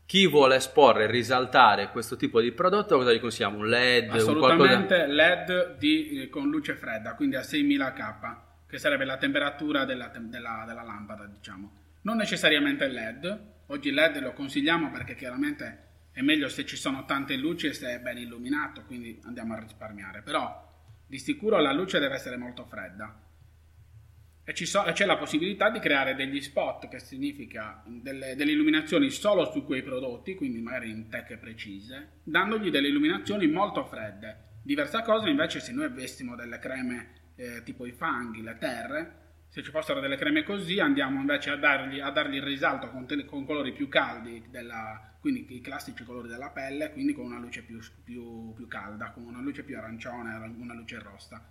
chi 0.10 0.26
vuole 0.26 0.56
esporre 0.56 1.04
e 1.04 1.06
risaltare 1.12 1.92
questo 1.92 2.16
tipo 2.16 2.42
di 2.42 2.52
prodotto 2.52 2.98
cosa 2.98 3.14
gli 3.14 3.20
consigliamo? 3.20 3.60
Un 3.60 3.68
LED? 3.68 4.10
Assolutamente 4.10 5.04
un 5.04 5.14
LED 5.14 5.78
di, 5.78 6.22
eh, 6.24 6.30
con 6.30 6.50
luce 6.50 6.74
fredda, 6.74 7.14
quindi 7.14 7.36
a 7.36 7.44
6000 7.44 7.94
K, 7.94 8.38
che 8.66 8.80
sarebbe 8.80 9.06
la 9.06 9.18
temperatura 9.18 9.86
della, 9.86 10.08
della, 10.08 10.64
della 10.66 10.82
lampada, 10.82 11.28
diciamo. 11.28 11.74
Non 12.02 12.18
necessariamente 12.18 12.88
LED, 12.88 13.40
oggi 13.68 13.92
LED 13.92 14.22
lo 14.22 14.34
consigliamo 14.34 14.90
perché 14.90 15.14
chiaramente 15.14 15.84
è 16.12 16.22
meglio 16.22 16.50
se 16.50 16.66
ci 16.66 16.76
sono 16.76 17.06
tante 17.06 17.36
luci 17.36 17.68
e 17.68 17.74
se 17.74 17.94
è 17.94 18.00
ben 18.00 18.18
illuminato, 18.18 18.86
quindi 18.88 19.22
andiamo 19.26 19.54
a 19.54 19.60
risparmiare, 19.60 20.24
però 20.24 20.68
di 21.06 21.20
sicuro 21.20 21.60
la 21.60 21.72
luce 21.72 22.00
deve 22.00 22.16
essere 22.16 22.36
molto 22.36 22.66
fredda. 22.66 23.16
So, 24.54 24.82
c'è 24.94 25.06
la 25.06 25.18
possibilità 25.18 25.70
di 25.70 25.80
creare 25.80 26.16
degli 26.16 26.42
spot, 26.42 26.88
che 26.88 27.00
significa 27.00 27.84
delle, 27.86 28.36
delle, 28.36 28.52
illuminazioni 28.52 29.10
solo 29.10 29.52
su 29.52 29.64
quei 29.64 29.84
prodotti, 29.84 30.36
quindi 30.36 30.60
magari 30.60 30.90
in 30.90 31.08
tecche 31.08 31.38
precise, 31.38 32.20
dandogli 32.24 32.70
delle 32.70 32.88
illuminazioni 32.88 33.48
molto 33.48 33.84
fredde. 33.86 34.48
Diversa 34.64 35.02
cosa 35.04 35.30
invece 35.30 35.60
se 35.60 35.72
noi 35.72 35.86
avessimo 35.86 36.36
delle 36.36 36.58
creme 36.58 37.14
eh, 37.36 37.64
tipo 37.64 37.86
i 37.86 37.92
fanghi, 37.92 38.42
le 38.42 38.58
terre, 38.58 39.20
se 39.50 39.64
ci 39.64 39.72
fossero 39.72 40.00
delle 40.00 40.16
creme 40.16 40.44
così 40.44 40.80
andiamo 40.80 41.20
invece 41.20 41.50
a 41.50 41.58
dargli, 41.58 42.00
a 42.00 42.12
dargli 42.12 42.36
il 42.36 42.44
risalto 42.44 42.90
con, 42.90 43.08
te, 43.08 43.26
con 43.26 43.46
colori 43.46 43.72
più 43.74 43.88
caldi, 43.88 44.46
della, 44.50 45.16
quindi 45.20 45.46
i 45.56 45.62
classici 45.62 46.04
colori 46.04 46.28
della 46.28 46.50
pelle, 46.50 46.92
quindi 46.92 47.14
con 47.14 47.26
una 47.26 47.40
luce 47.40 47.64
più, 47.64 47.80
più, 48.04 48.54
più 48.54 48.68
calda, 48.68 49.12
con 49.12 49.24
una 49.24 49.42
luce 49.42 49.64
più 49.64 49.78
arancione, 49.78 50.36
una 50.58 50.74
luce 50.76 51.00
rossa. 51.00 51.44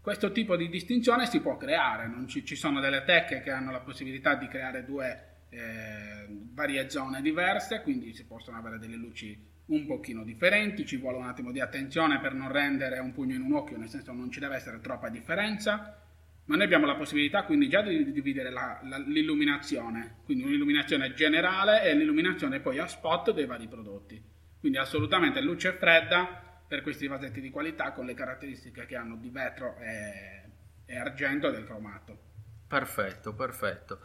Questo 0.00 0.32
tipo 0.32 0.56
di 0.56 0.68
distinzione 0.68 1.26
si 1.26 1.40
può 1.40 1.56
creare, 1.56 2.10
ci, 2.26 2.44
ci, 2.44 2.56
sono 2.56 2.80
delle 2.80 3.04
tecche 3.04 3.40
che 3.40 3.50
hanno 3.50 3.70
la 3.70 3.80
possibilità 3.80 4.34
di 4.36 4.48
creare 4.48 4.84
due 4.84 5.28
eh, 5.50 6.26
varie 6.52 6.88
zone 6.88 7.20
diverse, 7.20 7.82
quindi 7.82 8.14
si 8.14 8.24
possono 8.24 8.56
avere 8.56 8.78
delle 8.78 8.96
luci 8.96 9.56
un 9.66 9.86
pochino 9.86 10.24
differenti, 10.24 10.86
ci 10.86 10.96
vuole 10.96 11.18
un 11.18 11.26
attimo 11.26 11.52
di 11.52 11.60
attenzione 11.60 12.20
per 12.20 12.32
non 12.32 12.50
rendere 12.50 13.00
un 13.00 13.12
pugno 13.12 13.34
in 13.34 13.42
un 13.42 13.52
occhio, 13.52 13.76
nel 13.76 13.88
senso 13.88 14.12
non 14.12 14.30
ci 14.30 14.40
deve 14.40 14.56
essere 14.56 14.80
troppa 14.80 15.10
differenza, 15.10 16.00
ma 16.44 16.56
noi 16.56 16.64
abbiamo 16.64 16.86
la 16.86 16.94
possibilità 16.94 17.44
quindi 17.44 17.68
già 17.68 17.82
di 17.82 18.10
dividere 18.10 18.50
la, 18.50 18.80
la, 18.84 18.96
l'illuminazione, 18.96 20.20
quindi 20.24 20.44
un'illuminazione 20.44 21.12
generale 21.12 21.82
e 21.82 21.94
l'illuminazione 21.94 22.60
poi 22.60 22.78
a 22.78 22.86
spot 22.86 23.32
dei 23.32 23.44
vari 23.44 23.68
prodotti. 23.68 24.22
Quindi 24.58 24.78
assolutamente 24.78 25.42
luce 25.42 25.72
fredda 25.72 26.47
per 26.68 26.82
questi 26.82 27.06
vasetti 27.06 27.40
di 27.40 27.50
qualità 27.50 27.92
con 27.92 28.04
le 28.04 28.14
caratteristiche 28.14 28.84
che 28.84 28.94
hanno 28.94 29.16
di 29.16 29.30
vetro 29.30 29.76
e, 29.78 30.42
e 30.84 30.96
argento 30.96 31.50
del 31.50 31.64
cromato. 31.64 32.16
Perfetto, 32.68 33.32
perfetto. 33.32 34.00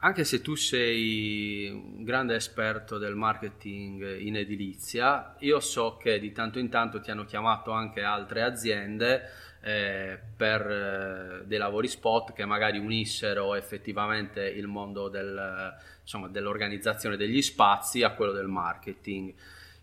Anche 0.00 0.22
se 0.22 0.40
tu 0.40 0.54
sei 0.54 1.68
un 1.68 2.04
grande 2.04 2.36
esperto 2.36 2.98
del 2.98 3.16
marketing 3.16 4.20
in 4.20 4.36
edilizia, 4.36 5.34
io 5.40 5.58
so 5.58 5.96
che 5.96 6.20
di 6.20 6.30
tanto 6.30 6.60
in 6.60 6.68
tanto 6.68 7.00
ti 7.00 7.10
hanno 7.10 7.24
chiamato 7.24 7.72
anche 7.72 8.04
altre 8.04 8.42
aziende 8.42 9.28
eh, 9.60 10.16
per 10.36 10.70
eh, 10.70 11.46
dei 11.46 11.58
lavori 11.58 11.88
spot 11.88 12.32
che 12.32 12.44
magari 12.44 12.78
unissero 12.78 13.56
effettivamente 13.56 14.40
il 14.44 14.68
mondo 14.68 15.08
del, 15.08 15.74
insomma, 16.00 16.28
dell'organizzazione 16.28 17.16
degli 17.16 17.42
spazi 17.42 18.04
a 18.04 18.12
quello 18.12 18.30
del 18.30 18.46
marketing. 18.46 19.34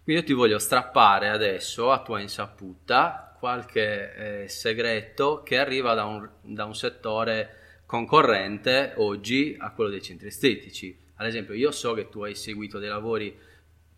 Quindi 0.06 0.22
io 0.22 0.28
ti 0.28 0.34
voglio 0.34 0.60
strappare 0.60 1.30
adesso 1.30 1.92
a 1.92 2.00
tua 2.04 2.22
insaputa 2.22 3.36
qualche 3.40 4.44
eh, 4.44 4.48
segreto 4.48 5.42
che 5.42 5.58
arriva 5.58 5.96
da 5.96 6.06
un, 6.06 6.30
da 6.42 6.66
un 6.66 6.76
settore 6.76 7.82
concorrente 7.88 8.94
oggi 8.98 9.56
a 9.58 9.72
quello 9.72 9.90
dei 9.90 10.04
centri 10.04 10.28
estetici. 10.28 10.96
Ad 11.16 11.26
esempio, 11.26 11.56
io 11.56 11.72
so 11.72 11.94
che 11.94 12.08
tu 12.10 12.22
hai 12.22 12.36
seguito 12.36 12.78
dei 12.78 12.90
lavori 12.90 13.36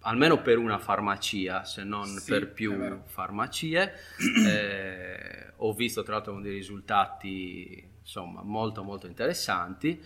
almeno 0.03 0.41
per 0.41 0.59
una 0.59 0.77
farmacia, 0.77 1.65
se 1.65 1.83
non 1.83 2.05
sì, 2.05 2.31
per 2.31 2.53
più 2.53 3.01
farmacie. 3.03 3.93
Eh, 4.47 5.51
ho 5.57 5.73
visto 5.73 6.03
tra 6.03 6.13
l'altro 6.13 6.31
con 6.31 6.41
dei 6.41 6.53
risultati 6.53 7.85
insomma 7.99 8.43
molto 8.43 8.81
molto 8.81 9.07
interessanti. 9.07 10.01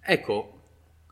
Ecco, 0.00 0.59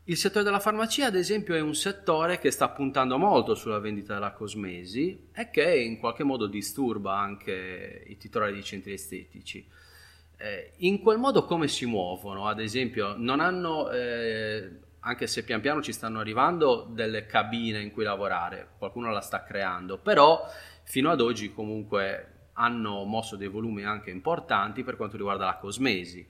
il 0.09 0.17
settore 0.17 0.43
della 0.43 0.59
farmacia, 0.59 1.05
ad 1.05 1.15
esempio, 1.15 1.53
è 1.53 1.61
un 1.61 1.75
settore 1.75 2.39
che 2.39 2.49
sta 2.49 2.69
puntando 2.69 3.19
molto 3.19 3.53
sulla 3.53 3.77
vendita 3.77 4.15
della 4.15 4.31
cosmesi 4.31 5.27
e 5.31 5.51
che 5.51 5.79
in 5.79 5.99
qualche 5.99 6.23
modo 6.23 6.47
disturba 6.47 7.19
anche 7.19 8.05
i 8.07 8.17
titolari 8.17 8.55
di 8.55 8.63
centri 8.63 8.93
estetici. 8.93 9.63
Eh, 10.35 10.71
in 10.77 10.99
quel 11.01 11.19
modo 11.19 11.45
come 11.45 11.67
si 11.67 11.85
muovono? 11.85 12.47
Ad 12.47 12.59
esempio, 12.59 13.13
non 13.17 13.39
hanno 13.39 13.91
eh, 13.91 14.79
anche 15.01 15.27
se 15.27 15.43
pian 15.43 15.61
piano 15.61 15.83
ci 15.83 15.93
stanno 15.93 16.19
arrivando 16.19 16.87
delle 16.89 17.27
cabine 17.27 17.79
in 17.79 17.91
cui 17.91 18.03
lavorare, 18.03 18.69
qualcuno 18.79 19.11
la 19.11 19.21
sta 19.21 19.43
creando, 19.43 19.99
però 19.99 20.43
fino 20.85 21.11
ad 21.11 21.21
oggi 21.21 21.53
comunque 21.53 22.47
hanno 22.53 23.03
mosso 23.03 23.35
dei 23.35 23.47
volumi 23.47 23.83
anche 23.83 24.09
importanti 24.09 24.83
per 24.83 24.95
quanto 24.95 25.17
riguarda 25.17 25.45
la 25.45 25.57
cosmesi. 25.57 26.27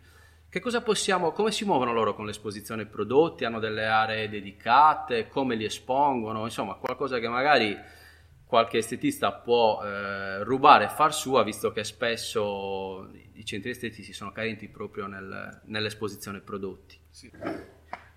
Che 0.51 0.59
cosa 0.59 0.81
possiamo, 0.81 1.31
come 1.31 1.51
si 1.51 1.63
muovono 1.63 1.93
loro 1.93 2.15
con 2.15 2.25
l'esposizione 2.25 2.87
prodotti? 2.87 3.45
Hanno 3.45 3.59
delle 3.59 3.85
aree 3.85 4.29
dedicate? 4.29 5.27
Come 5.27 5.53
li 5.55 5.63
espongono? 5.63 6.43
Insomma, 6.43 6.73
qualcosa 6.73 7.19
che 7.19 7.27
magari 7.27 7.77
qualche 8.47 8.79
estetista 8.79 9.31
può 9.31 9.83
eh, 9.83 10.43
rubare 10.43 10.85
e 10.85 10.89
far 10.89 11.13
sua, 11.13 11.43
visto 11.43 11.71
che 11.71 11.83
spesso 11.83 13.11
i 13.33 13.45
centri 13.45 13.69
estetici 13.69 14.11
sono 14.11 14.31
carenti 14.31 14.67
proprio 14.69 15.05
nel, 15.05 15.61
nell'esposizione 15.65 16.39
prodotti. 16.39 16.99
Sì. 17.11 17.31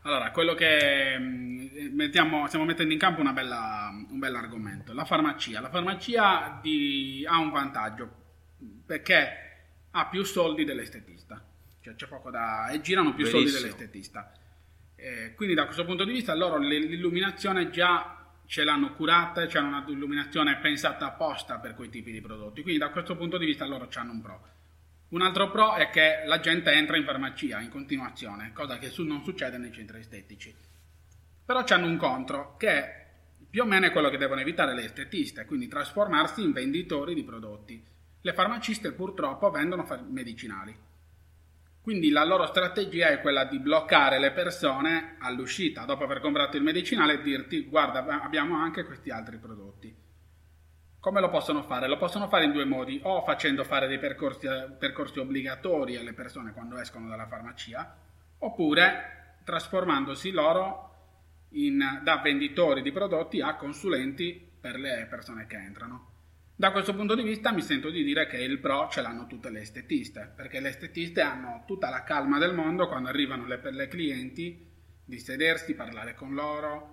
Allora, 0.04 0.30
quello 0.30 0.54
che 0.54 1.18
mm, 1.18 1.94
mettiamo, 1.94 2.46
stiamo 2.46 2.64
mettendo 2.64 2.94
in 2.94 2.98
campo 2.98 3.20
bella, 3.30 3.90
un 3.92 4.18
bel 4.18 4.34
argomento, 4.34 4.94
la 4.94 5.04
farmacia. 5.04 5.60
La 5.60 5.68
farmacia 5.68 6.58
di, 6.62 7.26
ha 7.28 7.38
un 7.38 7.50
vantaggio 7.50 8.10
perché 8.86 9.28
ha 9.90 10.06
più 10.06 10.24
soldi 10.24 10.64
dell'estetista, 10.64 11.44
cioè 11.82 11.94
c'è 11.94 12.06
poco 12.06 12.30
da... 12.30 12.68
e 12.68 12.80
girano 12.80 13.14
più 13.14 13.24
Benissimo. 13.24 13.48
soldi 13.48 13.60
dell'estetista. 13.60 14.32
Eh, 14.96 15.34
quindi 15.34 15.54
da 15.54 15.64
questo 15.64 15.84
punto 15.84 16.04
di 16.04 16.12
vista 16.12 16.34
loro 16.34 16.58
l'illuminazione 16.58 17.70
già 17.70 18.22
ce 18.46 18.64
l'hanno 18.64 18.92
curata, 18.94 19.46
c'è 19.46 19.58
una 19.58 19.84
illuminazione 19.88 20.58
pensata 20.58 21.06
apposta 21.06 21.58
per 21.58 21.74
quei 21.74 21.88
tipi 21.88 22.12
di 22.12 22.20
prodotti, 22.20 22.62
quindi 22.62 22.78
da 22.78 22.90
questo 22.90 23.16
punto 23.16 23.38
di 23.38 23.46
vista 23.46 23.66
loro 23.66 23.88
hanno 23.94 24.12
un 24.12 24.20
pro. 24.20 24.48
Un 25.08 25.22
altro 25.22 25.50
pro 25.50 25.74
è 25.74 25.90
che 25.90 26.22
la 26.26 26.40
gente 26.40 26.70
entra 26.70 26.96
in 26.96 27.04
farmacia 27.04 27.60
in 27.60 27.68
continuazione, 27.68 28.52
cosa 28.52 28.78
che 28.78 28.92
non 28.98 29.22
succede 29.22 29.58
nei 29.58 29.72
centri 29.72 29.98
estetici. 29.98 30.54
Però 31.44 31.64
hanno 31.66 31.86
un 31.86 31.96
contro, 31.96 32.56
che 32.56 32.68
è 32.68 33.06
più 33.50 33.62
o 33.62 33.66
meno 33.66 33.90
quello 33.90 34.08
che 34.08 34.16
devono 34.16 34.40
evitare 34.40 34.74
le 34.74 34.84
estetiste, 34.84 35.44
quindi 35.44 35.68
trasformarsi 35.68 36.42
in 36.42 36.52
venditori 36.52 37.14
di 37.14 37.24
prodotti. 37.24 37.82
Le 38.20 38.32
farmaciste 38.32 38.92
purtroppo 38.92 39.50
vendono 39.50 39.86
medicinali. 40.08 40.74
Quindi 41.82 42.10
la 42.10 42.24
loro 42.24 42.46
strategia 42.46 43.08
è 43.08 43.20
quella 43.20 43.44
di 43.44 43.58
bloccare 43.58 44.20
le 44.20 44.30
persone 44.30 45.16
all'uscita, 45.18 45.84
dopo 45.84 46.04
aver 46.04 46.20
comprato 46.20 46.56
il 46.56 46.62
medicinale, 46.62 47.14
e 47.14 47.22
dirti 47.22 47.64
guarda 47.64 48.22
abbiamo 48.22 48.56
anche 48.56 48.84
questi 48.84 49.10
altri 49.10 49.36
prodotti. 49.38 49.92
Come 51.00 51.20
lo 51.20 51.28
possono 51.28 51.64
fare? 51.64 51.88
Lo 51.88 51.96
possono 51.96 52.28
fare 52.28 52.44
in 52.44 52.52
due 52.52 52.64
modi, 52.64 53.00
o 53.02 53.24
facendo 53.24 53.64
fare 53.64 53.88
dei 53.88 53.98
percorsi, 53.98 54.46
percorsi 54.78 55.18
obbligatori 55.18 55.96
alle 55.96 56.12
persone 56.12 56.52
quando 56.52 56.78
escono 56.78 57.08
dalla 57.08 57.26
farmacia, 57.26 57.96
oppure 58.38 59.38
trasformandosi 59.42 60.30
loro 60.30 60.90
in, 61.50 62.00
da 62.04 62.18
venditori 62.18 62.82
di 62.82 62.92
prodotti 62.92 63.40
a 63.40 63.56
consulenti 63.56 64.50
per 64.60 64.78
le 64.78 65.08
persone 65.10 65.48
che 65.48 65.56
entrano. 65.56 66.11
Da 66.54 66.70
questo 66.70 66.94
punto 66.94 67.14
di 67.14 67.22
vista 67.22 67.50
mi 67.50 67.62
sento 67.62 67.90
di 67.90 68.04
dire 68.04 68.26
che 68.26 68.36
il 68.36 68.58
pro 68.58 68.88
ce 68.90 69.00
l'hanno 69.00 69.26
tutte 69.26 69.50
le 69.50 69.60
estetiste, 69.60 70.32
perché 70.36 70.60
le 70.60 70.68
estetiste 70.68 71.20
hanno 71.20 71.64
tutta 71.66 71.88
la 71.88 72.04
calma 72.04 72.38
del 72.38 72.54
mondo 72.54 72.88
quando 72.88 73.08
arrivano 73.08 73.46
le, 73.46 73.60
le 73.70 73.88
clienti 73.88 74.70
di 75.04 75.18
sedersi, 75.18 75.74
parlare 75.74 76.14
con 76.14 76.34
loro 76.34 76.92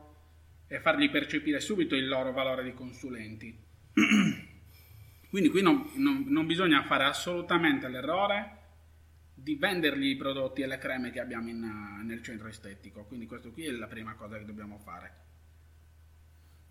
e 0.68 0.80
fargli 0.80 1.10
percepire 1.10 1.60
subito 1.60 1.96
il 1.96 2.08
loro 2.08 2.32
valore 2.32 2.64
di 2.64 2.74
consulenti. 2.74 3.56
Quindi 5.30 5.50
qui 5.50 5.62
non, 5.62 5.92
non, 5.96 6.26
non, 6.28 6.48
bisogna 6.48 6.84
fare 6.84 7.04
assolutamente 7.04 7.88
l'errore 7.88 8.58
di 9.34 9.56
vendergli 9.56 10.08
i 10.08 10.16
prodotti 10.16 10.62
e 10.62 10.68
le 10.68 10.78
creme 10.78 11.12
che 11.12 11.20
abbiamo 11.20 11.50
in, 11.50 12.06
nel 12.06 12.24
centro 12.24 12.48
estetico. 12.48 13.06
Quindi 13.06 13.28
questo 13.28 13.52
qui 13.52 13.66
è 13.66 13.72
la 13.72 13.88
prima 13.88 14.16
cosa 14.16 14.38
che 14.38 14.46
dobbiamo 14.46 14.80
fare. 14.80 15.29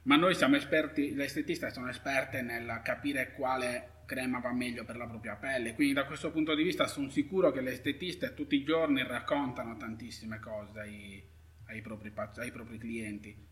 Ma 0.02 0.16
noi 0.16 0.34
siamo 0.34 0.56
esperti, 0.56 1.14
le 1.14 1.24
estetiste 1.24 1.70
sono 1.70 1.88
esperte 1.88 2.40
nel 2.42 2.80
capire 2.82 3.34
quale 3.34 3.96
crema 4.06 4.38
va 4.40 4.52
meglio 4.52 4.84
per 4.84 4.96
la 4.96 5.06
propria 5.06 5.36
pelle. 5.36 5.74
Quindi 5.74 5.92
da 5.92 6.06
questo 6.06 6.30
punto 6.30 6.54
di 6.54 6.62
vista 6.62 6.86
sono 6.86 7.10
sicuro 7.10 7.50
che 7.50 7.60
le 7.60 7.72
estetiste 7.72 8.34
tutti 8.34 8.56
i 8.56 8.64
giorni 8.64 9.02
raccontano 9.06 9.76
tantissime 9.76 10.38
cose 10.40 10.80
ai, 10.80 11.22
ai, 11.66 11.82
propri, 11.82 12.12
ai 12.36 12.50
propri 12.50 12.78
clienti 12.78 13.46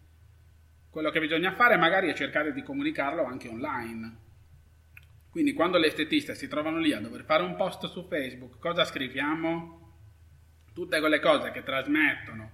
quello 0.96 1.10
che 1.10 1.20
bisogna 1.20 1.52
fare 1.52 1.76
magari 1.76 2.08
è 2.08 2.14
cercare 2.14 2.54
di 2.54 2.62
comunicarlo 2.62 3.22
anche 3.22 3.48
online. 3.48 4.16
Quindi 5.28 5.52
quando 5.52 5.76
le 5.76 5.88
estetiste 5.88 6.34
si 6.34 6.48
trovano 6.48 6.78
lì 6.78 6.94
a 6.94 7.00
dover 7.00 7.24
fare 7.24 7.42
un 7.42 7.54
post 7.54 7.84
su 7.84 8.06
Facebook, 8.08 8.58
cosa 8.58 8.82
scriviamo? 8.82 9.98
Tutte 10.72 10.98
quelle 10.98 11.20
cose 11.20 11.50
che 11.50 11.62
trasmettono 11.62 12.50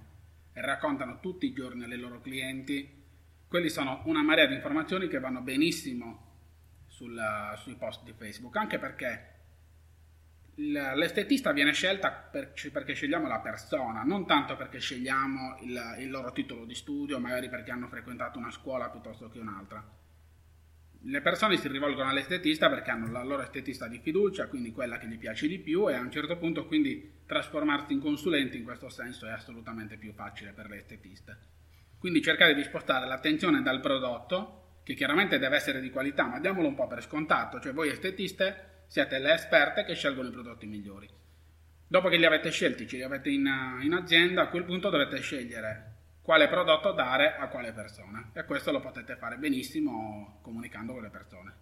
e 0.51 0.59
raccontano 0.59 1.21
tutti 1.21 1.45
i 1.45 1.53
giorni 1.53 1.85
alle 1.85 1.95
loro 1.95 2.19
clienti, 2.19 3.02
quelli 3.53 3.69
sono 3.69 4.01
una 4.05 4.23
marea 4.23 4.47
di 4.47 4.55
informazioni 4.55 5.07
che 5.07 5.19
vanno 5.19 5.41
benissimo 5.41 6.85
sul, 6.87 7.21
sui 7.57 7.75
post 7.75 8.03
di 8.03 8.11
Facebook, 8.11 8.55
anche 8.55 8.79
perché 8.79 9.33
l'estetista 10.55 11.51
viene 11.51 11.71
scelta 11.71 12.09
per, 12.09 12.53
perché 12.71 12.95
scegliamo 12.95 13.27
la 13.27 13.41
persona, 13.41 14.01
non 14.01 14.25
tanto 14.25 14.55
perché 14.55 14.79
scegliamo 14.79 15.59
il, 15.61 15.97
il, 15.99 16.09
loro 16.09 16.31
titolo 16.31 16.65
di 16.65 16.73
studio, 16.73 17.19
magari 17.19 17.47
perché 17.47 17.69
hanno 17.69 17.87
frequentato 17.89 18.39
una 18.39 18.49
scuola 18.49 18.89
piuttosto 18.89 19.29
che 19.29 19.37
un'altra. 19.37 19.87
Le 21.01 21.21
persone 21.21 21.57
si 21.57 21.67
rivolgono 21.67 22.09
all'estetista 22.09 22.69
perché 22.69 22.89
hanno 22.89 23.11
la 23.11 23.23
loro 23.23 23.43
estetista 23.43 23.87
di 23.87 23.99
fiducia, 23.99 24.47
quindi 24.47 24.71
quella 24.71 24.97
che 24.97 25.05
gli 25.05 25.19
piace 25.19 25.47
di 25.47 25.59
più 25.59 25.87
e 25.91 25.93
a 25.93 26.01
un 26.01 26.09
certo 26.09 26.37
punto 26.37 26.65
quindi 26.65 27.19
trasformarsi 27.27 27.93
in 27.93 27.99
consulenti 27.99 28.57
in 28.57 28.63
questo 28.63 28.89
senso 28.89 29.27
è 29.27 29.31
assolutamente 29.31 29.97
più 29.97 30.11
facile 30.11 30.53
per 30.53 30.69
le 30.69 30.77
estetiste. 30.77 31.61
Quindi 32.03 32.21
cercare 32.21 32.53
di 32.53 32.63
spostare 32.63 33.07
l'attenzione 33.07 33.61
dal 33.61 33.79
prodotto, 33.79 34.79
che 34.83 34.93
chiaramente 34.93 35.39
deve 35.39 35.55
essere 35.55 35.79
di 35.79 35.89
qualità, 35.89 36.25
ma 36.25 36.37
diamolo 36.37 36.67
un 36.67 36.75
po' 36.75 36.85
per 36.85 37.01
scontato, 37.01 37.61
cioè 37.61 37.71
voi 37.71 37.87
estetiste 37.87 38.81
siete 38.87 39.19
le 39.19 39.35
esperte 39.35 39.85
che 39.85 39.95
scelgono 39.95 40.27
i 40.27 40.31
prodotti 40.33 40.65
migliori. 40.65 41.09
Dopo 41.87 42.09
che 42.09 42.17
li 42.17 42.25
avete 42.25 42.51
scelti, 42.51 42.89
ce 42.89 42.97
li 42.97 43.03
avete 43.03 43.29
in, 43.29 43.49
in 43.83 43.93
azienda, 43.93 44.41
a 44.41 44.47
quel 44.49 44.65
punto 44.65 44.89
dovete 44.89 45.21
scegliere 45.21 45.91
quale 46.21 46.49
prodotto 46.49 46.91
dare 46.91 47.37
a 47.37 47.47
quale 47.47 47.71
persona 47.71 48.31
e 48.33 48.43
questo 48.43 48.73
lo 48.73 48.81
potete 48.81 49.15
fare 49.15 49.37
benissimo 49.37 50.39
comunicando 50.41 50.91
con 50.91 51.03
le 51.03 51.09
persone. 51.09 51.53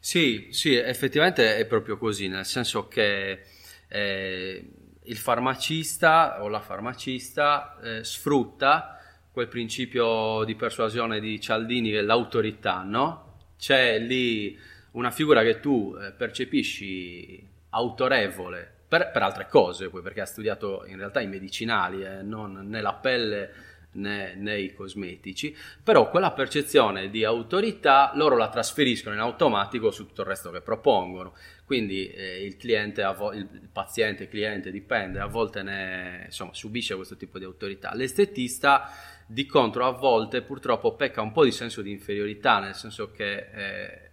Sì, 0.00 0.48
sì, 0.52 0.74
effettivamente 0.74 1.58
è 1.58 1.66
proprio 1.66 1.98
così, 1.98 2.28
nel 2.28 2.46
senso 2.46 2.88
che 2.88 3.42
eh, 3.88 4.70
il 5.02 5.16
farmacista 5.18 6.42
o 6.42 6.48
la 6.48 6.60
farmacista 6.60 7.78
eh, 7.82 8.04
sfrutta 8.04 8.96
quel 9.32 9.48
principio 9.48 10.44
di 10.44 10.54
persuasione 10.54 11.18
di 11.18 11.40
Cialdini 11.40 11.90
che 11.90 11.98
è 12.00 12.02
l'autorità, 12.02 12.82
no? 12.82 13.38
C'è 13.58 13.98
lì 13.98 14.58
una 14.92 15.10
figura 15.10 15.42
che 15.42 15.58
tu 15.58 15.96
eh, 15.98 16.12
percepisci 16.12 17.48
autorevole 17.70 18.70
per, 18.86 19.10
per, 19.10 19.22
altre 19.22 19.48
cose, 19.48 19.88
perché 19.88 20.20
ha 20.20 20.26
studiato 20.26 20.84
in 20.86 20.98
realtà 20.98 21.20
i 21.20 21.26
medicinali, 21.26 22.04
eh, 22.04 22.22
non 22.22 22.68
né 22.68 22.82
la 22.82 22.92
pelle 22.92 23.70
né, 23.92 24.34
né, 24.34 24.58
i 24.58 24.74
cosmetici, 24.74 25.56
però 25.82 26.10
quella 26.10 26.32
percezione 26.32 27.08
di 27.10 27.24
autorità 27.24 28.12
loro 28.14 28.36
la 28.36 28.48
trasferiscono 28.48 29.14
in 29.14 29.20
automatico 29.20 29.90
su 29.90 30.06
tutto 30.06 30.22
il 30.22 30.26
resto 30.26 30.50
che 30.50 30.60
propongono. 30.60 31.34
Quindi 31.64 32.08
eh, 32.08 32.44
il 32.44 32.56
cliente, 32.56 33.00
il 33.00 33.68
paziente, 33.72 34.24
il 34.24 34.28
cliente 34.28 34.70
dipende, 34.70 35.20
a 35.20 35.26
volte 35.26 35.62
ne, 35.62 36.24
insomma, 36.26 36.52
subisce 36.52 36.94
questo 36.94 37.16
tipo 37.16 37.38
di 37.38 37.44
autorità. 37.44 37.94
L'estetista 37.94 38.90
di 39.32 39.46
contro 39.46 39.86
a 39.86 39.92
volte 39.92 40.42
purtroppo 40.42 40.94
pecca 40.94 41.22
un 41.22 41.32
po' 41.32 41.44
di 41.44 41.52
senso 41.52 41.80
di 41.80 41.90
inferiorità, 41.90 42.58
nel 42.60 42.74
senso 42.74 43.10
che 43.10 43.48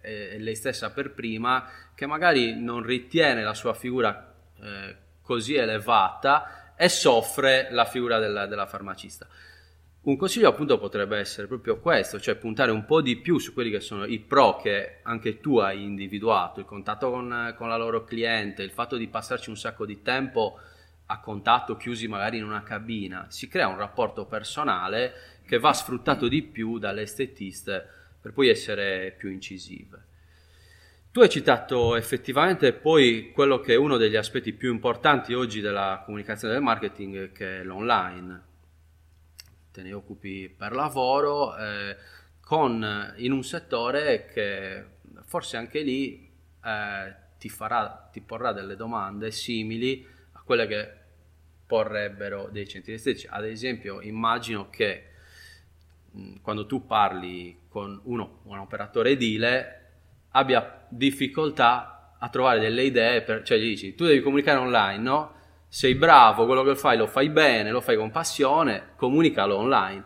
è 0.00 0.38
lei 0.38 0.54
stessa 0.54 0.90
per 0.92 1.12
prima 1.12 1.68
che 1.94 2.06
magari 2.06 2.58
non 2.58 2.82
ritiene 2.82 3.42
la 3.42 3.52
sua 3.52 3.74
figura 3.74 4.34
eh, 4.62 4.96
così 5.20 5.56
elevata 5.56 6.74
e 6.74 6.88
soffre 6.88 7.68
la 7.70 7.84
figura 7.84 8.18
della, 8.18 8.46
della 8.46 8.64
farmacista. 8.64 9.28
Un 10.02 10.16
consiglio 10.16 10.48
appunto 10.48 10.78
potrebbe 10.78 11.18
essere 11.18 11.46
proprio 11.46 11.78
questo, 11.80 12.18
cioè 12.18 12.36
puntare 12.36 12.70
un 12.70 12.86
po' 12.86 13.02
di 13.02 13.16
più 13.16 13.36
su 13.38 13.52
quelli 13.52 13.70
che 13.70 13.80
sono 13.80 14.06
i 14.06 14.20
pro 14.20 14.56
che 14.56 15.00
anche 15.02 15.38
tu 15.40 15.58
hai 15.58 15.82
individuato, 15.82 16.60
il 16.60 16.66
contatto 16.66 17.10
con, 17.10 17.54
con 17.58 17.68
la 17.68 17.76
loro 17.76 18.04
cliente, 18.04 18.62
il 18.62 18.70
fatto 18.70 18.96
di 18.96 19.06
passarci 19.06 19.50
un 19.50 19.58
sacco 19.58 19.84
di 19.84 20.00
tempo 20.00 20.58
a 21.10 21.18
contatto 21.18 21.76
chiusi 21.76 22.06
magari 22.06 22.38
in 22.38 22.44
una 22.44 22.62
cabina, 22.62 23.26
si 23.28 23.48
crea 23.48 23.66
un 23.66 23.76
rapporto 23.76 24.26
personale 24.26 25.40
che 25.44 25.58
va 25.58 25.72
sfruttato 25.72 26.28
di 26.28 26.42
più 26.42 26.78
dalle 26.78 27.02
estetiste 27.02 27.84
per 28.20 28.32
poi 28.32 28.48
essere 28.48 29.14
più 29.18 29.28
incisive. 29.28 30.04
Tu 31.10 31.20
hai 31.20 31.28
citato 31.28 31.96
effettivamente 31.96 32.72
poi 32.72 33.32
quello 33.32 33.58
che 33.58 33.72
è 33.72 33.76
uno 33.76 33.96
degli 33.96 34.14
aspetti 34.14 34.52
più 34.52 34.70
importanti 34.72 35.34
oggi 35.34 35.60
della 35.60 36.02
comunicazione 36.04 36.54
del 36.54 36.62
marketing, 36.62 37.32
che 37.32 37.60
è 37.60 37.64
l'online. 37.64 38.42
Te 39.72 39.82
ne 39.82 39.92
occupi 39.92 40.48
per 40.48 40.72
lavoro 40.72 41.56
eh, 41.56 41.96
con, 42.40 43.14
in 43.16 43.32
un 43.32 43.42
settore 43.42 44.26
che 44.32 44.84
forse 45.24 45.56
anche 45.56 45.80
lì 45.80 46.30
eh, 46.64 47.14
ti, 47.38 47.48
farà, 47.48 48.08
ti 48.12 48.20
porrà 48.20 48.52
delle 48.52 48.76
domande 48.76 49.32
simili 49.32 50.06
a 50.32 50.42
quelle 50.44 50.68
che 50.68 50.99
porrebbero 51.70 52.48
dei 52.50 52.66
centri 52.66 52.94
estetici. 52.94 53.28
Ad 53.30 53.44
esempio, 53.44 54.00
immagino 54.00 54.68
che 54.70 55.04
mh, 56.10 56.40
quando 56.42 56.66
tu 56.66 56.84
parli 56.84 57.60
con 57.68 58.00
uno, 58.02 58.40
un 58.46 58.58
operatore 58.58 59.10
edile, 59.10 59.76
abbia 60.30 60.84
difficoltà 60.88 62.16
a 62.18 62.28
trovare 62.28 62.58
delle 62.58 62.82
idee, 62.82 63.22
per, 63.22 63.44
cioè 63.44 63.58
gli 63.58 63.68
dici, 63.68 63.94
tu 63.94 64.04
devi 64.04 64.20
comunicare 64.20 64.58
online, 64.58 64.98
no? 64.98 65.34
Sei 65.68 65.94
bravo, 65.94 66.44
quello 66.44 66.64
che 66.64 66.74
fai 66.74 66.96
lo 66.96 67.06
fai 67.06 67.28
bene, 67.28 67.70
lo 67.70 67.80
fai 67.80 67.96
con 67.96 68.10
passione, 68.10 68.94
comunicalo 68.96 69.56
online. 69.56 70.04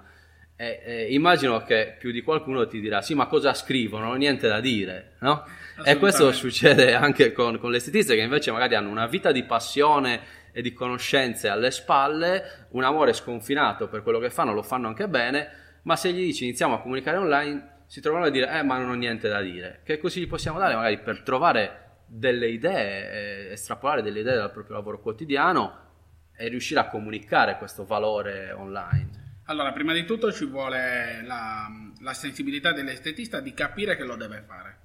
E, 0.56 0.82
e, 0.84 1.14
immagino 1.14 1.62
che 1.62 1.96
più 1.98 2.12
di 2.12 2.22
qualcuno 2.22 2.68
ti 2.68 2.78
dirà 2.78 3.02
sì 3.02 3.16
ma 3.16 3.26
cosa 3.26 3.52
scrivo 3.54 3.98
non 3.98 4.10
ho 4.10 4.14
niente 4.14 4.46
da 4.46 4.60
dire 4.60 5.14
no? 5.18 5.44
e 5.82 5.96
questo 5.98 6.30
succede 6.30 6.94
anche 6.94 7.32
con, 7.32 7.58
con 7.58 7.72
le 7.72 7.78
estetiste 7.78 8.14
che 8.14 8.20
invece 8.20 8.52
magari 8.52 8.76
hanno 8.76 8.88
una 8.88 9.08
vita 9.08 9.32
di 9.32 9.42
passione 9.42 10.43
e 10.56 10.62
di 10.62 10.72
conoscenze 10.72 11.48
alle 11.48 11.72
spalle, 11.72 12.68
un 12.70 12.84
amore 12.84 13.12
sconfinato 13.12 13.88
per 13.88 14.04
quello 14.04 14.20
che 14.20 14.30
fanno, 14.30 14.54
lo 14.54 14.62
fanno 14.62 14.86
anche 14.86 15.08
bene, 15.08 15.48
ma 15.82 15.96
se 15.96 16.12
gli 16.12 16.24
dici 16.24 16.44
iniziamo 16.44 16.74
a 16.74 16.80
comunicare 16.80 17.16
online, 17.16 17.72
si 17.86 18.00
trovano 18.00 18.26
a 18.26 18.30
dire 18.30 18.48
eh 18.56 18.62
ma 18.62 18.78
non 18.78 18.90
ho 18.90 18.94
niente 18.94 19.28
da 19.28 19.40
dire. 19.40 19.80
Che 19.82 19.98
così 19.98 20.20
gli 20.20 20.28
possiamo 20.28 20.60
dare 20.60 20.76
magari 20.76 21.00
per 21.00 21.22
trovare 21.22 22.02
delle 22.06 22.46
idee, 22.46 23.48
eh, 23.48 23.52
estrapolare 23.52 24.00
delle 24.00 24.20
idee 24.20 24.36
dal 24.36 24.52
proprio 24.52 24.76
lavoro 24.76 25.00
quotidiano 25.00 25.82
e 26.36 26.46
riuscire 26.46 26.78
a 26.78 26.86
comunicare 26.86 27.58
questo 27.58 27.84
valore 27.84 28.52
online? 28.52 29.22
Allora, 29.46 29.72
prima 29.72 29.92
di 29.92 30.04
tutto 30.04 30.30
ci 30.30 30.46
vuole 30.46 31.20
la, 31.24 31.68
la 32.00 32.14
sensibilità 32.14 32.72
dell'estetista 32.72 33.40
di 33.40 33.52
capire 33.54 33.96
che 33.96 34.04
lo 34.04 34.14
deve 34.14 34.44
fare. 34.46 34.83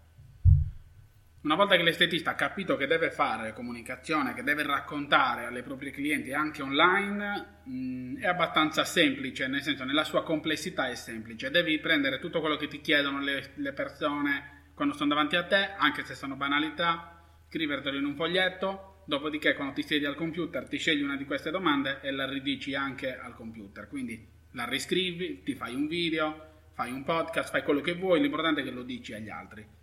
Una 1.41 1.55
volta 1.55 1.77
che 1.77 1.83
l'estetista 1.83 2.31
ha 2.31 2.35
capito 2.35 2.75
che 2.75 2.85
deve 2.85 3.11
fare 3.11 3.53
comunicazione, 3.53 4.33
che 4.33 4.43
deve 4.43 4.63
raccontare 4.63 5.45
alle 5.45 5.63
proprie 5.63 5.89
clienti 5.89 6.33
anche 6.33 6.61
online, 6.61 7.61
mh, 7.63 7.71
mm, 7.71 8.17
è 8.17 8.27
abbastanza 8.27 8.83
semplice, 8.83 9.47
nel 9.47 9.61
senso 9.61 9.85
nella 9.85 10.03
sua 10.03 10.23
complessità 10.23 10.89
è 10.89 10.95
semplice. 10.95 11.49
Devi 11.49 11.79
prendere 11.79 12.19
tutto 12.19 12.41
quello 12.41 12.57
che 12.57 12.67
ti 12.67 12.81
chiedono 12.81 13.21
le, 13.21 13.51
le 13.55 13.71
persone 13.71 14.71
quando 14.73 14.93
sono 14.93 15.11
davanti 15.11 15.37
a 15.37 15.45
te, 15.45 15.75
anche 15.77 16.03
se 16.03 16.13
sono 16.13 16.35
banalità, 16.35 17.23
scrivertelo 17.47 17.97
in 17.97 18.03
un 18.03 18.15
foglietto, 18.15 19.03
dopodiché 19.05 19.53
quando 19.53 19.75
ti 19.75 19.83
siedi 19.83 20.03
al 20.03 20.15
computer 20.15 20.67
ti 20.67 20.77
scegli 20.77 21.01
una 21.01 21.15
di 21.15 21.23
queste 21.23 21.51
domande 21.51 22.01
e 22.01 22.11
la 22.11 22.27
ridici 22.27 22.75
anche 22.75 23.17
al 23.17 23.33
computer. 23.33 23.87
Quindi 23.87 24.27
la 24.51 24.65
riscrivi, 24.65 25.41
ti 25.43 25.55
fai 25.55 25.73
un 25.73 25.87
video, 25.87 26.47
fai 26.73 26.91
un 26.91 27.05
podcast, 27.05 27.49
fai 27.49 27.63
quello 27.63 27.79
che 27.79 27.93
vuoi, 27.93 28.19
l'importante 28.19 28.59
è 28.59 28.63
che 28.65 28.71
lo 28.71 28.83
dici 28.83 29.13
agli 29.13 29.29
altri. 29.29 29.78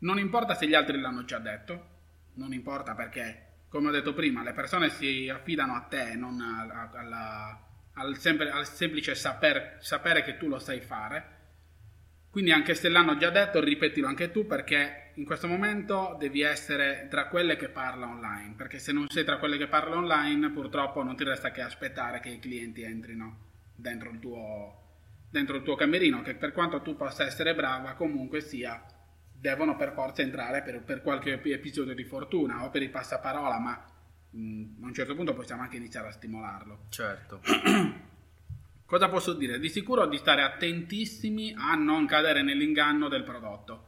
Non 0.00 0.18
importa 0.18 0.54
se 0.54 0.68
gli 0.68 0.74
altri 0.74 1.00
l'hanno 1.00 1.24
già 1.24 1.38
detto, 1.38 1.96
non 2.34 2.52
importa 2.52 2.94
perché, 2.94 3.64
come 3.68 3.88
ho 3.88 3.90
detto 3.92 4.14
prima, 4.14 4.42
le 4.42 4.52
persone 4.52 4.90
si 4.90 5.28
affidano 5.28 5.74
a 5.74 5.80
te, 5.80 6.14
non 6.14 6.40
a, 6.40 6.90
alla, 6.92 7.60
al, 7.94 8.16
sempre, 8.16 8.50
al, 8.50 8.66
semplice 8.66 9.16
saper, 9.16 9.78
sapere 9.80 10.22
che 10.22 10.36
tu 10.36 10.46
lo 10.46 10.58
sai 10.58 10.80
fare. 10.80 11.36
Quindi 12.30 12.52
anche 12.52 12.74
se 12.74 12.88
l'hanno 12.88 13.16
già 13.16 13.30
detto, 13.30 13.58
ripetilo 13.58 14.06
anche 14.06 14.30
tu 14.30 14.46
perché 14.46 15.10
in 15.14 15.24
questo 15.24 15.48
momento 15.48 16.14
devi 16.16 16.42
essere 16.42 17.08
tra 17.10 17.26
quelle 17.26 17.56
che 17.56 17.68
parla 17.68 18.06
online, 18.06 18.54
perché 18.56 18.78
se 18.78 18.92
non 18.92 19.08
sei 19.08 19.24
tra 19.24 19.38
quelle 19.38 19.56
che 19.56 19.66
parla 19.66 19.96
online, 19.96 20.50
purtroppo 20.50 21.02
non 21.02 21.16
ti 21.16 21.24
resta 21.24 21.50
che 21.50 21.62
aspettare 21.62 22.20
che 22.20 22.28
i 22.28 22.38
clienti 22.38 22.82
entrino 22.82 23.46
dentro 23.74 24.10
il 24.10 24.20
tuo, 24.20 24.82
dentro 25.28 25.56
il 25.56 25.64
tuo 25.64 25.74
camerino, 25.74 26.22
che 26.22 26.34
per 26.34 26.52
quanto 26.52 26.82
tu 26.82 26.94
possa 26.94 27.24
essere 27.24 27.54
brava, 27.54 27.94
comunque 27.94 28.40
sia 28.40 28.80
devono 29.40 29.76
per 29.76 29.92
forza 29.92 30.22
entrare 30.22 30.62
per, 30.62 30.82
per, 30.82 31.02
qualche 31.02 31.40
episodio 31.42 31.94
di 31.94 32.04
fortuna 32.04 32.64
o 32.64 32.70
per 32.70 32.82
il 32.82 32.90
passaparola, 32.90 33.58
ma 33.58 33.84
mh, 34.30 34.40
mm, 34.40 34.82
a 34.82 34.86
un 34.86 34.94
certo 34.94 35.14
punto 35.14 35.34
possiamo 35.34 35.62
anche 35.62 35.76
iniziare 35.76 36.08
a 36.08 36.12
stimolarlo. 36.12 36.86
Certo. 36.88 37.40
Cosa 38.84 39.08
posso 39.08 39.34
dire? 39.34 39.58
Di 39.58 39.68
sicuro 39.68 40.06
di 40.06 40.16
stare 40.16 40.42
attentissimi 40.42 41.54
a 41.56 41.74
non 41.74 42.06
cadere 42.06 42.42
nell'inganno 42.42 43.08
del 43.08 43.22
prodotto. 43.22 43.84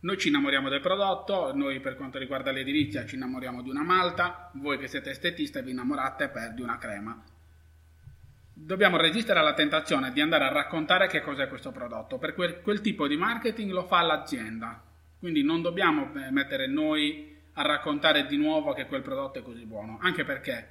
Noi 0.00 0.18
ci 0.18 0.28
innamoriamo 0.28 0.68
del 0.68 0.80
prodotto, 0.80 1.54
noi 1.54 1.80
per 1.80 1.96
quanto 1.96 2.18
riguarda 2.18 2.50
l'edilizia 2.50 3.04
ci 3.04 3.16
innamoriamo 3.16 3.62
di 3.62 3.70
una 3.70 3.82
malta, 3.82 4.50
voi 4.54 4.78
che 4.78 4.88
siete 4.88 5.10
estetiste 5.10 5.62
vi 5.62 5.72
innamorate 5.72 6.28
per 6.28 6.54
di 6.54 6.62
una 6.62 6.78
crema 6.78 7.22
dobbiamo 8.64 8.96
resistere 8.96 9.38
alla 9.38 9.54
tentazione 9.54 10.12
di 10.12 10.20
andare 10.20 10.44
a 10.44 10.52
raccontare 10.52 11.08
che 11.08 11.20
cos'è 11.20 11.48
questo 11.48 11.72
prodotto, 11.72 12.18
perché 12.18 12.36
quel, 12.36 12.60
quel 12.60 12.80
tipo 12.80 13.06
di 13.06 13.16
marketing 13.16 13.70
lo 13.70 13.86
fa 13.86 14.00
l'azienda, 14.02 14.82
Quindi 15.18 15.42
non 15.42 15.60
dobbiamo 15.60 16.12
eh, 16.14 16.30
mettere 16.30 16.66
noi 16.66 17.36
a 17.54 17.62
raccontare 17.62 18.26
di 18.26 18.36
nuovo 18.36 18.72
che 18.72 18.86
quel 18.86 19.02
prodotto 19.02 19.38
è 19.38 19.42
così 19.42 19.66
buono, 19.66 19.98
anche 20.00 20.24
perché 20.24 20.68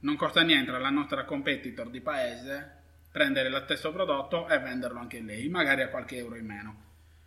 non 0.00 0.16
costa 0.16 0.42
niente 0.42 0.72
alla 0.72 0.90
nostra 0.90 1.24
competitor 1.24 1.88
di 1.88 2.00
paese 2.00 2.80
prendere 3.12 3.48
lo 3.48 3.60
stesso 3.60 3.92
prodotto 3.92 4.48
e 4.48 4.58
venderlo 4.58 4.98
anche 4.98 5.20
lei, 5.20 5.48
magari 5.48 5.82
a 5.82 5.88
qualche 5.88 6.16
euro 6.16 6.36
in 6.36 6.46
meno. 6.46 6.76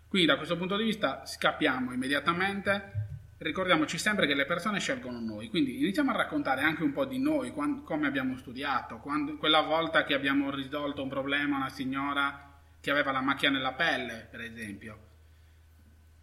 Quindi 0.08 0.28
da 0.28 0.38
questo 0.38 0.58
punto 0.58 0.76
di 0.76 0.84
vista 0.84 1.26
scappiamo 1.26 1.94
immediatamente, 1.94 3.05
ricordiamoci 3.46 4.00
sempre 4.00 4.26
che 4.26 4.34
le 4.34 4.46
persone 4.46 4.80
scelgono 4.80 5.20
noi, 5.20 5.50
quindi 5.50 5.80
iniziamo 5.80 6.10
a 6.10 6.16
raccontare 6.16 6.62
anche 6.62 6.82
un 6.82 6.92
po' 6.92 7.06
di 7.06 7.20
noi, 7.20 7.52
quando, 7.52 7.84
come 7.84 8.08
abbiamo 8.08 8.36
studiato, 8.38 8.98
quando, 8.98 9.38
quella 9.38 9.62
volta 9.62 10.04
che 10.04 10.16
abbiamo 10.16 10.50
risolto 10.50 11.04
un 11.04 11.10
problema 11.10 11.56
a 11.56 11.60
una 11.60 11.70
signora 11.70 12.54
che 12.82 12.90
aveva 12.90 13.12
la 13.12 13.22
macchia 13.22 13.52
nella 13.52 13.74
pelle, 13.74 14.28
per 14.32 14.42
esempio. 14.42 14.98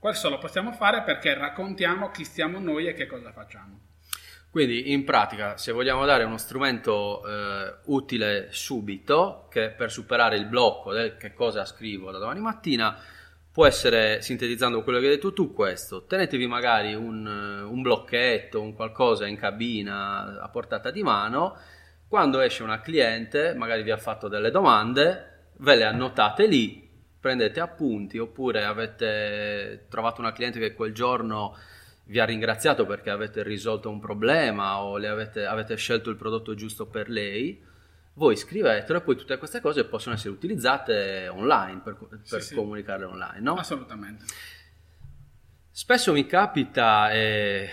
Questo 0.01 0.29
lo 0.29 0.39
possiamo 0.39 0.73
fare 0.73 1.03
perché 1.03 1.35
raccontiamo 1.35 2.11
chi 2.11 2.25
siamo 2.25 2.59
noi 2.59 2.89
e 2.89 2.95
che 2.95 3.07
cosa 3.07 3.31
facciamo. 3.31 3.79
Quindi 4.51 4.91
in 4.91 5.05
pratica, 5.05 5.57
se 5.57 5.71
vogliamo 5.71 6.05
dare 6.05 6.25
uno 6.25 6.39
strumento 6.39 7.25
eh, 7.25 7.75
utile 7.85 8.49
subito, 8.51 9.47
che 9.49 9.71
per 9.71 9.93
superare 9.93 10.37
il 10.37 10.47
blocco 10.47 10.93
del 10.93 11.17
che 11.17 11.35
cosa 11.35 11.65
scrivo 11.65 12.11
da 12.11 12.19
domani 12.19 12.41
mattina, 12.41 13.01
può 13.53 13.67
essere, 13.67 14.23
sintetizzando 14.23 14.83
quello 14.83 14.99
che 14.99 15.07
hai 15.07 15.13
detto 15.13 15.35
tu, 15.35 15.53
questo. 15.53 16.07
Tenetevi 16.07 16.47
magari 16.47 16.95
un, 16.95 17.27
un 17.27 17.83
blocchetto, 17.83 18.63
un 18.63 18.73
qualcosa 18.73 19.27
in 19.27 19.37
cabina 19.37 20.41
a 20.41 20.49
portata 20.49 20.91
di 20.91 21.03
mano. 21.03 21.57
Quando 22.09 22.41
esce 22.41 22.63
una 22.63 22.81
cliente, 22.81 23.55
magari 23.55 23.83
vi 23.83 23.91
ha 23.91 23.99
fatto 23.99 24.29
delle 24.29 24.51
domande, 24.51 25.51
ve 25.59 25.77
le 25.77 25.85
annotate 25.85 26.47
lì, 26.47 26.89
prendete 27.21 27.61
appunti, 27.61 28.19
oppure 28.19 28.65
avete 28.65 29.87
trovato 29.89 30.21
una 30.21 30.33
cliente 30.33 30.59
che 30.59 30.75
quel 30.75 30.95
giorno 30.95 31.55
vi 32.05 32.19
ha 32.21 32.25
ringraziato 32.25 32.85
perché 32.85 33.11
avete 33.11 33.43
risolto 33.43 33.89
un 33.89 34.01
problema 34.01 34.83
o 34.83 34.97
avete, 34.97 35.45
avete, 35.45 35.77
scelto 35.77 36.11
il 36.11 36.17
prodotto 36.17 36.55
giusto 36.55 36.87
per 36.87 37.09
lei, 37.09 37.63
voi 38.15 38.37
scrivetelo 38.37 38.99
e 38.99 39.03
poi 39.03 39.17
tutte 39.17 39.39
queste 39.39 39.61
cose 39.61 39.85
possono 39.85 40.15
essere 40.15 40.35
utilizzate 40.35 41.29
online 41.29 41.81
per, 41.81 41.97
per 42.29 42.43
sì, 42.43 42.55
comunicarle 42.55 43.05
online, 43.05 43.41
no? 43.41 43.55
Assolutamente. 43.55 44.25
Spesso 45.71 46.13
mi 46.13 46.27
capita, 46.27 47.11
e 47.11 47.71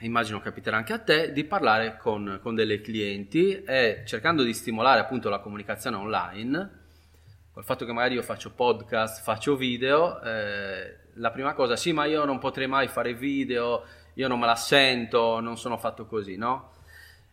immagino 0.00 0.40
capiterà 0.40 0.76
anche 0.76 0.92
a 0.92 0.98
te, 0.98 1.32
di 1.32 1.44
parlare 1.44 1.96
con, 1.96 2.38
con 2.40 2.54
delle 2.54 2.80
clienti 2.80 3.62
e 3.64 4.02
cercando 4.06 4.44
di 4.44 4.54
stimolare 4.54 5.00
appunto 5.00 5.28
la 5.28 5.40
comunicazione 5.40 5.96
online, 5.96 6.78
col 7.52 7.64
fatto 7.64 7.84
che 7.84 7.92
magari 7.92 8.14
io 8.14 8.22
faccio 8.22 8.52
podcast, 8.52 9.22
faccio 9.22 9.56
video, 9.56 10.22
eh, 10.22 10.98
la 11.14 11.32
prima 11.32 11.54
cosa, 11.54 11.74
sì, 11.74 11.92
ma 11.92 12.04
io 12.04 12.24
non 12.24 12.38
potrei 12.38 12.68
mai 12.68 12.86
fare 12.86 13.14
video, 13.14 13.84
io 14.14 14.28
non 14.28 14.38
me 14.38 14.46
la 14.46 14.54
sento, 14.54 15.40
non 15.40 15.58
sono 15.58 15.76
fatto 15.76 16.06
così, 16.06 16.36
no? 16.36 16.70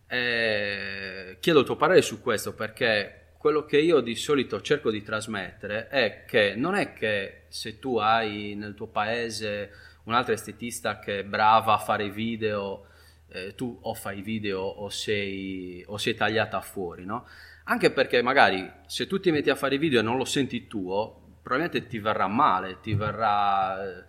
Eh, 0.07 1.37
chiedo 1.39 1.59
il 1.59 1.65
tuo 1.65 1.75
parere 1.75 2.01
su 2.01 2.21
questo 2.21 2.53
perché 2.53 3.33
quello 3.37 3.65
che 3.65 3.77
io 3.77 3.99
di 3.99 4.15
solito 4.15 4.61
cerco 4.61 4.89
di 4.89 5.03
trasmettere 5.03 5.89
è 5.89 6.23
che 6.25 6.55
non 6.55 6.75
è 6.75 6.93
che 6.93 7.43
se 7.49 7.77
tu 7.77 7.97
hai 7.97 8.55
nel 8.55 8.73
tuo 8.73 8.87
paese 8.87 9.71
un'altra 10.03 10.33
estetista 10.33 10.99
che 10.99 11.19
è 11.19 11.23
brava 11.23 11.73
a 11.73 11.77
fare 11.77 12.09
video, 12.09 12.87
eh, 13.29 13.55
tu 13.55 13.77
o 13.81 13.93
fai 13.93 14.21
video 14.21 14.61
o 14.61 14.89
sei, 14.89 15.83
o 15.87 15.97
sei 15.97 16.15
tagliata 16.15 16.61
fuori, 16.61 17.05
no? 17.05 17.27
Anche 17.65 17.91
perché 17.91 18.21
magari 18.21 18.69
se 18.85 19.05
tu 19.05 19.19
ti 19.19 19.31
metti 19.31 19.49
a 19.49 19.55
fare 19.55 19.77
video 19.77 19.99
e 19.99 20.03
non 20.03 20.17
lo 20.17 20.25
senti 20.25 20.67
tuo, 20.67 21.37
probabilmente 21.41 21.87
ti 21.87 21.99
verrà 21.99 22.27
male, 22.27 22.79
ti 22.81 22.93
verrà 22.93 23.83
eh, 23.83 24.05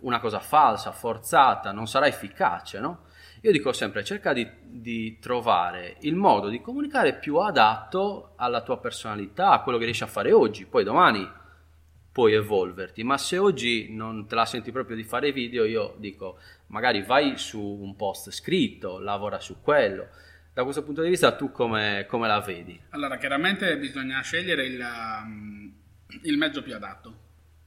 una 0.00 0.18
cosa 0.18 0.40
falsa, 0.40 0.92
forzata, 0.92 1.70
non 1.72 1.86
sarà 1.86 2.06
efficace, 2.06 2.80
no? 2.80 3.06
Io 3.42 3.52
dico 3.52 3.72
sempre, 3.72 4.02
cerca 4.02 4.32
di, 4.32 4.48
di, 4.62 5.18
trovare 5.20 5.96
il 6.00 6.16
modo 6.16 6.48
di 6.48 6.60
comunicare 6.60 7.14
più 7.14 7.36
adatto 7.36 8.32
alla 8.36 8.62
tua 8.62 8.78
personalità, 8.78 9.50
a 9.50 9.62
quello 9.62 9.78
che 9.78 9.84
riesci 9.84 10.02
a 10.02 10.08
fare 10.08 10.32
oggi, 10.32 10.66
poi 10.66 10.82
domani 10.82 11.36
puoi 12.10 12.32
evolverti, 12.32 13.04
ma 13.04 13.16
se 13.16 13.38
oggi 13.38 13.94
non 13.94 14.26
te 14.26 14.34
la 14.34 14.44
senti 14.44 14.72
proprio 14.72 14.96
di 14.96 15.04
fare 15.04 15.30
video, 15.30 15.64
io 15.64 15.94
dico, 15.98 16.40
magari 16.66 17.02
vai 17.02 17.38
su 17.38 17.60
un 17.60 17.94
post 17.94 18.30
scritto, 18.30 18.98
lavora 18.98 19.38
su 19.38 19.60
quello. 19.60 20.08
Da 20.52 20.64
questo 20.64 20.82
punto 20.82 21.02
di 21.02 21.10
vista 21.10 21.36
tu 21.36 21.52
come, 21.52 22.06
come 22.08 22.26
la 22.26 22.40
vedi? 22.40 22.80
Allora, 22.88 23.18
chiaramente 23.18 23.78
bisogna 23.78 24.20
scegliere 24.22 24.66
il, 24.66 24.80
um, 24.80 25.72
il 26.22 26.36
mezzo 26.36 26.60
più 26.60 26.74
adatto. 26.74 27.26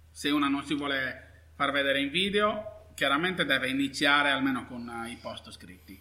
Se 0.09 0.29
una 0.29 0.49
non 0.49 0.65
si 0.65 0.75
vuole 0.75 1.51
far 1.55 1.71
vedere 1.71 2.01
in 2.01 2.09
video, 2.09 2.80
chiaramente 3.01 3.45
deve 3.45 3.67
iniziare 3.67 4.29
almeno 4.29 4.67
con 4.67 4.87
i 5.07 5.17
post 5.19 5.49
scritti. 5.49 5.99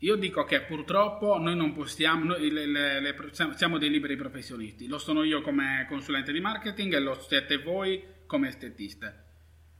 Io 0.00 0.16
dico 0.16 0.44
che 0.44 0.60
purtroppo 0.60 1.38
noi 1.38 1.56
non 1.56 1.72
possiamo, 1.72 2.24
noi 2.24 2.50
le, 2.50 2.66
le, 2.66 3.00
le, 3.00 3.14
siamo 3.32 3.78
dei 3.78 3.88
liberi 3.88 4.16
professionisti, 4.16 4.86
lo 4.86 4.98
sono 4.98 5.22
io 5.22 5.40
come 5.40 5.86
consulente 5.88 6.30
di 6.30 6.40
marketing 6.40 6.92
e 6.92 7.00
lo 7.00 7.14
siete 7.14 7.56
voi 7.56 8.04
come 8.26 8.48
estetiste. 8.48 9.24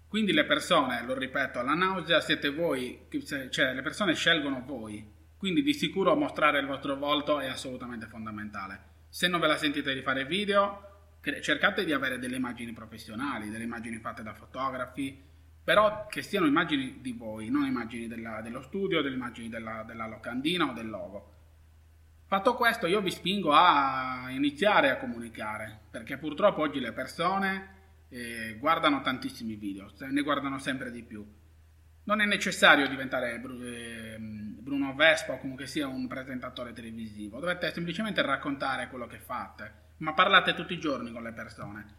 Quindi 0.08 0.32
le 0.32 0.46
persone, 0.46 1.04
lo 1.04 1.12
ripeto, 1.12 1.58
alla 1.58 1.74
nausea 1.74 2.20
siete 2.20 2.48
voi, 2.48 3.06
cioè 3.50 3.74
le 3.74 3.82
persone 3.82 4.14
scelgono 4.14 4.62
voi, 4.64 5.06
quindi 5.36 5.60
di 5.60 5.74
sicuro 5.74 6.16
mostrare 6.16 6.58
il 6.58 6.66
vostro 6.66 6.96
volto 6.96 7.38
è 7.38 7.48
assolutamente 7.48 8.06
fondamentale. 8.06 8.80
Se 9.10 9.28
non 9.28 9.40
ve 9.40 9.46
la 9.46 9.58
sentite 9.58 9.92
di 9.92 10.00
fare 10.00 10.24
video, 10.24 10.97
cercate 11.40 11.84
di 11.84 11.92
avere 11.92 12.18
delle 12.18 12.36
immagini 12.36 12.72
professionali, 12.72 13.50
delle 13.50 13.64
immagini 13.64 13.98
fatte 13.98 14.22
da 14.22 14.34
fotografi, 14.34 15.26
però 15.62 16.06
che 16.06 16.22
siano 16.22 16.46
immagini 16.46 17.00
di 17.00 17.12
voi, 17.12 17.50
non 17.50 17.66
immagini 17.66 18.06
della, 18.06 18.40
dello 18.40 18.62
studio, 18.62 19.02
delle 19.02 19.16
immagini 19.16 19.48
della, 19.48 19.82
della 19.86 20.06
locandina 20.06 20.70
o 20.70 20.72
del 20.72 20.88
logo. 20.88 21.34
Fatto 22.26 22.54
questo, 22.54 22.86
io 22.86 23.00
vi 23.00 23.10
spingo 23.10 23.52
a 23.52 24.26
iniziare 24.30 24.90
a 24.90 24.96
comunicare, 24.96 25.80
perché 25.90 26.18
purtroppo 26.18 26.62
oggi 26.62 26.80
le 26.80 26.92
persone 26.92 27.76
eh, 28.08 28.56
guardano 28.58 29.00
tantissimi 29.00 29.56
video, 29.56 29.90
ne 29.98 30.22
guardano 30.22 30.58
sempre 30.58 30.90
di 30.90 31.02
più. 31.02 31.26
Non 32.04 32.20
è 32.20 32.24
necessario 32.24 32.88
diventare 32.88 33.34
eh, 33.34 34.16
Bruno 34.18 34.94
Vespa 34.94 35.34
o 35.34 35.38
comunque 35.38 35.66
sia 35.66 35.86
un 35.86 36.06
presentatore 36.06 36.72
televisivo, 36.72 37.40
dovete 37.40 37.72
semplicemente 37.72 38.22
raccontare 38.22 38.88
quello 38.88 39.06
che 39.06 39.18
fate, 39.18 39.87
ma 39.98 40.12
parlate 40.12 40.54
tutti 40.54 40.74
i 40.74 40.78
giorni 40.78 41.12
con 41.12 41.22
le 41.22 41.32
persone. 41.32 41.96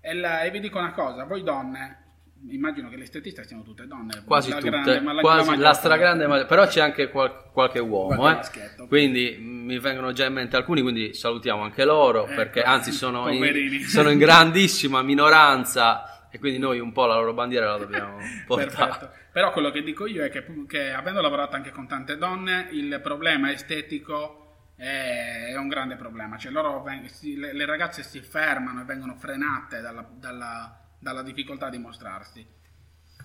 E, 0.00 0.14
la, 0.14 0.42
e 0.42 0.50
vi 0.50 0.60
dico 0.60 0.78
una 0.78 0.92
cosa, 0.92 1.24
voi 1.24 1.42
donne, 1.42 2.08
immagino 2.48 2.88
che 2.88 2.96
le 2.96 3.02
estetiste 3.02 3.44
siano 3.44 3.62
tutte 3.62 3.86
donne, 3.86 4.22
quasi 4.24 4.50
tutte, 4.50 4.70
grande, 4.70 5.00
la, 5.00 5.20
quasi, 5.20 5.56
la, 5.56 5.72
stragrande, 5.72 6.26
ma, 6.26 6.44
però 6.44 6.66
c'è 6.66 6.80
anche 6.80 7.10
qual, 7.10 7.50
qualche 7.50 7.80
uomo, 7.80 8.16
qualche 8.16 8.74
eh? 8.78 8.86
quindi 8.86 9.36
mi 9.40 9.78
vengono 9.78 10.12
già 10.12 10.26
in 10.26 10.34
mente 10.34 10.56
alcuni, 10.56 10.80
quindi 10.82 11.14
salutiamo 11.14 11.62
anche 11.62 11.84
loro, 11.84 12.26
ecco, 12.26 12.34
perché 12.34 12.62
anzi 12.64 12.92
sono 12.92 13.28
in, 13.28 13.82
sono 13.86 14.10
in 14.10 14.18
grandissima 14.18 15.02
minoranza 15.02 16.28
e 16.30 16.38
quindi 16.38 16.58
noi 16.58 16.78
un 16.78 16.92
po' 16.92 17.06
la 17.06 17.14
loro 17.14 17.32
bandiera 17.32 17.72
la 17.72 17.78
dobbiamo 17.78 18.18
portare. 18.46 18.88
Perfetto. 18.88 19.10
Però 19.32 19.52
quello 19.52 19.70
che 19.70 19.82
dico 19.82 20.06
io 20.06 20.24
è 20.24 20.30
che, 20.30 20.44
che, 20.66 20.92
avendo 20.92 21.20
lavorato 21.20 21.56
anche 21.56 21.70
con 21.70 21.86
tante 21.86 22.16
donne, 22.16 22.68
il 22.72 23.00
problema 23.02 23.50
estetico 23.52 24.47
è, 24.78 25.56
un 25.56 25.68
grande 25.68 25.96
problema. 25.96 26.38
Cioè 26.38 26.52
loro, 26.52 26.84
le, 26.84 27.66
ragazze 27.66 28.02
si 28.02 28.20
fermano 28.20 28.82
e 28.82 28.84
vengono 28.84 29.16
frenate 29.16 29.80
dalla, 29.80 30.08
dalla, 30.08 30.80
dalla 30.98 31.22
difficoltà 31.22 31.68
di 31.68 31.78
mostrarsi. 31.78 32.46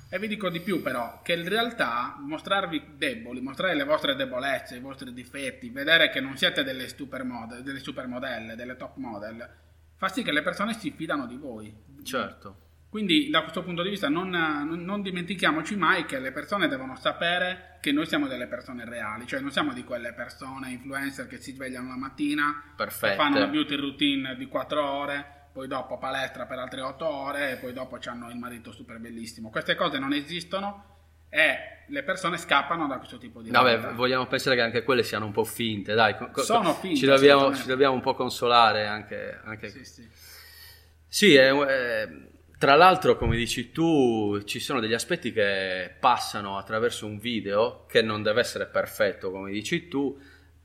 E 0.09 0.19
vi 0.19 0.27
dico 0.27 0.49
di 0.49 0.59
più 0.59 0.81
però, 0.81 1.21
che 1.23 1.33
in 1.33 1.47
realtà 1.47 2.17
mostrarvi 2.19 2.95
deboli, 2.97 3.41
mostrare 3.41 3.75
le 3.75 3.83
vostre 3.83 4.15
debolezze, 4.15 4.75
i 4.75 4.79
vostri 4.79 5.13
difetti, 5.13 5.69
vedere 5.69 6.09
che 6.09 6.19
non 6.19 6.37
siete 6.37 6.63
delle, 6.63 6.87
supermodel, 6.87 7.63
delle 7.63 7.79
supermodelle, 7.79 8.55
delle 8.55 8.75
top 8.75 8.97
model, 8.97 9.49
fa 9.95 10.09
sì 10.09 10.21
che 10.21 10.31
le 10.31 10.43
persone 10.43 10.73
si 10.73 10.91
fidano 10.91 11.25
di 11.25 11.37
voi. 11.37 11.75
Certo. 12.03 12.57
Quindi 12.93 13.31
da 13.31 13.41
questo 13.41 13.63
punto 13.63 13.81
di 13.81 13.89
vista 13.89 14.07
non, 14.07 14.29
non, 14.29 15.01
dimentichiamoci 15.01 15.75
mai 15.75 16.05
che 16.05 16.19
le 16.19 16.31
persone 16.31 16.67
devono 16.67 16.95
sapere 16.95 17.79
che 17.81 17.91
noi 17.91 18.05
siamo 18.05 18.27
delle 18.27 18.45
persone 18.45 18.85
reali, 18.85 19.25
cioè 19.25 19.39
non 19.39 19.49
siamo 19.49 19.73
di 19.73 19.83
quelle 19.83 20.13
persone 20.13 20.69
influencer 20.69 21.25
che 21.25 21.37
si 21.37 21.53
svegliano 21.53 21.87
la 21.87 21.97
mattina, 21.97 22.75
fanno 23.15 23.37
una 23.37 23.47
beauty 23.47 23.77
routine 23.77 24.35
di 24.35 24.45
4 24.45 24.87
ore, 24.87 25.25
poi 25.51 25.67
dopo 25.67 25.97
palestra 25.97 26.45
per 26.45 26.59
altre 26.59 26.81
8 26.81 27.07
ore 27.07 27.53
e 27.53 27.55
poi 27.55 27.73
dopo 27.73 27.97
hanno 28.05 28.29
il 28.29 28.37
marito 28.37 28.71
super 28.71 28.99
bellissimo. 28.99 29.49
Queste 29.49 29.73
cose 29.73 29.97
non 29.97 30.13
esistono 30.13 30.99
e 31.29 31.85
le 31.87 32.03
persone 32.03 32.37
scappano 32.37 32.85
da 32.85 32.97
questo 32.97 33.17
tipo 33.17 33.41
di 33.41 33.49
Vabbè, 33.49 33.93
vogliamo 33.93 34.27
pensare 34.27 34.55
che 34.55 34.61
anche 34.61 34.83
quelle 34.83 35.01
siano 35.01 35.25
un 35.25 35.31
po' 35.31 35.45
finte, 35.45 35.95
dai. 35.95 36.15
Sono 36.35 36.75
finte. 36.75 36.99
Ci 36.99 37.07
dobbiamo, 37.07 37.55
ci 37.55 37.65
dobbiamo 37.65 37.95
un 37.95 38.01
po' 38.01 38.13
consolare 38.13 38.85
anche. 38.85 39.39
anche... 39.43 39.69
Sì, 39.69 39.83
sì. 39.83 40.07
sì 41.07 41.33
è, 41.33 41.51
è 41.51 42.31
tra 42.63 42.75
l'altro, 42.75 43.17
come 43.17 43.35
dici 43.35 43.73
tu, 43.73 44.41
ci 44.45 44.61
sono 44.61 44.79
degli 44.79 44.93
aspetti 44.93 45.33
che 45.33 45.95
passano 45.99 46.57
attraverso 46.57 47.05
un 47.05 47.19
video 47.19 47.83
che 47.89 48.01
non 48.01 48.23
deve 48.23 48.39
essere 48.39 48.67
perfetto, 48.67 49.31
come 49.31 49.51
dici 49.51 49.89
tu, 49.89 50.17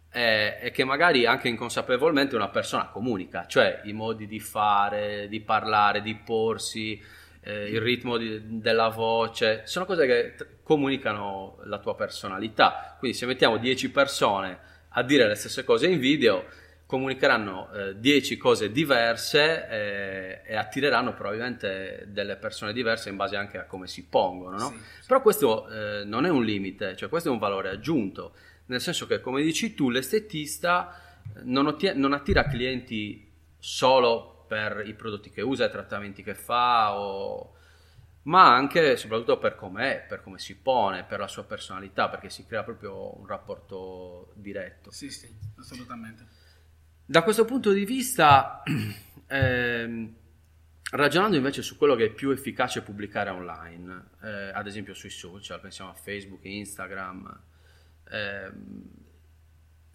e, 0.09 0.59
e 0.61 0.71
che 0.71 0.85
magari 0.85 1.27
anche 1.27 1.49
inconsapevolmente 1.49 2.37
una 2.37 2.51
persona 2.51 2.87
comunica, 2.87 3.49
cioè 3.49 3.81
i 3.83 3.93
modi 3.93 4.29
di 4.29 4.39
fare, 4.39 5.27
di 5.29 5.41
parlare, 5.41 6.01
di 6.01 6.15
porsi, 6.15 7.03
eh, 7.41 7.65
il 7.69 7.81
ritmo 7.81 8.17
di, 8.17 8.61
della 8.61 8.91
voce, 8.91 9.63
sono 9.65 9.85
cose 9.85 10.07
che 10.07 10.35
t- 10.37 10.47
comunicano 10.63 11.59
la 11.65 11.81
tua 11.81 11.97
personalità. 11.97 12.95
Quindi 13.01 13.17
se 13.17 13.27
mettiamo 13.27 13.57
10 13.57 13.91
persone 13.91 14.57
a 14.91 15.03
dire 15.03 15.27
le 15.27 15.35
stesse 15.35 15.65
cose 15.65 15.89
in 15.89 15.99
video, 15.99 16.45
comunicheranno 16.88 17.68
10 17.96 18.33
eh, 18.33 18.37
cose 18.38 18.72
diverse 18.72 19.68
eh, 19.68 20.40
e 20.42 20.57
attireranno 20.57 21.12
probabilmente 21.12 22.07
delle 22.09 22.37
persone 22.37 22.72
diverse 22.72 23.11
in 23.11 23.16
base 23.16 23.37
anche 23.37 23.59
a 23.59 23.66
come 23.66 23.87
si 23.87 24.07
pongono. 24.07 24.57
No? 24.57 24.70
Sì, 24.70 24.77
sì. 25.01 25.07
Però 25.07 25.20
questo 25.20 25.68
eh, 25.68 26.05
non 26.05 26.24
è 26.24 26.31
un 26.31 26.42
limite, 26.42 26.96
cioè 26.96 27.11
questo 27.11 27.29
è 27.29 27.33
un 27.33 27.37
valore 27.38 27.68
aggiunto, 27.68 28.35
nel 28.66 28.81
senso 28.81 29.07
che 29.07 29.20
come 29.20 29.42
dici 29.42 29.74
tu, 29.74 29.90
l'estetista 29.90 31.20
non, 31.42 31.66
ottie- 31.66 31.92
non 31.92 32.14
attira 32.14 32.44
clienti 32.44 33.33
solo 33.59 34.46
per 34.48 34.83
i 34.87 34.94
prodotti 34.94 35.29
che 35.29 35.42
usa, 35.42 35.66
i 35.66 35.70
trattamenti 35.70 36.22
che 36.22 36.35
fa, 36.35 36.98
o... 36.98 37.53
ma 38.22 38.55
anche 38.55 38.92
e 38.92 38.96
soprattutto 38.96 39.37
per 39.37 39.57
com'è, 39.57 40.07
per 40.09 40.22
come 40.22 40.38
si 40.38 40.57
pone, 40.57 41.05
per 41.05 41.18
la 41.18 41.29
sua 41.29 41.44
personalità, 41.44 42.09
perché 42.09 42.31
si 42.31 42.46
crea 42.46 42.64
proprio 42.64 43.14
un 43.18 43.27
rapporto 43.27 44.33
diretto. 44.37 44.90
Sì, 44.90 45.11
sì, 45.11 45.31
assolutamente. 45.59 46.38
Da 47.11 47.23
questo 47.23 47.47
punto 47.47 47.73
di 47.73 47.87
vista, 47.87 48.62
ehm, 49.29 50.14
ragionando 50.90 51.37
invece 51.37 51.62
su 51.62 51.79
quello 51.79 51.94
che 51.94 52.05
è 52.05 52.11
più 52.11 52.29
efficace 52.29 52.83
pubblicare 52.83 53.31
online, 53.31 54.09
eh, 54.23 54.51
ad 54.53 54.66
esempio 54.66 54.92
sui 54.92 55.09
social, 55.09 55.59
pensiamo 55.59 55.88
a 55.88 55.94
Facebook, 55.94 56.44
Instagram, 56.44 57.40
ehm, 58.11 58.83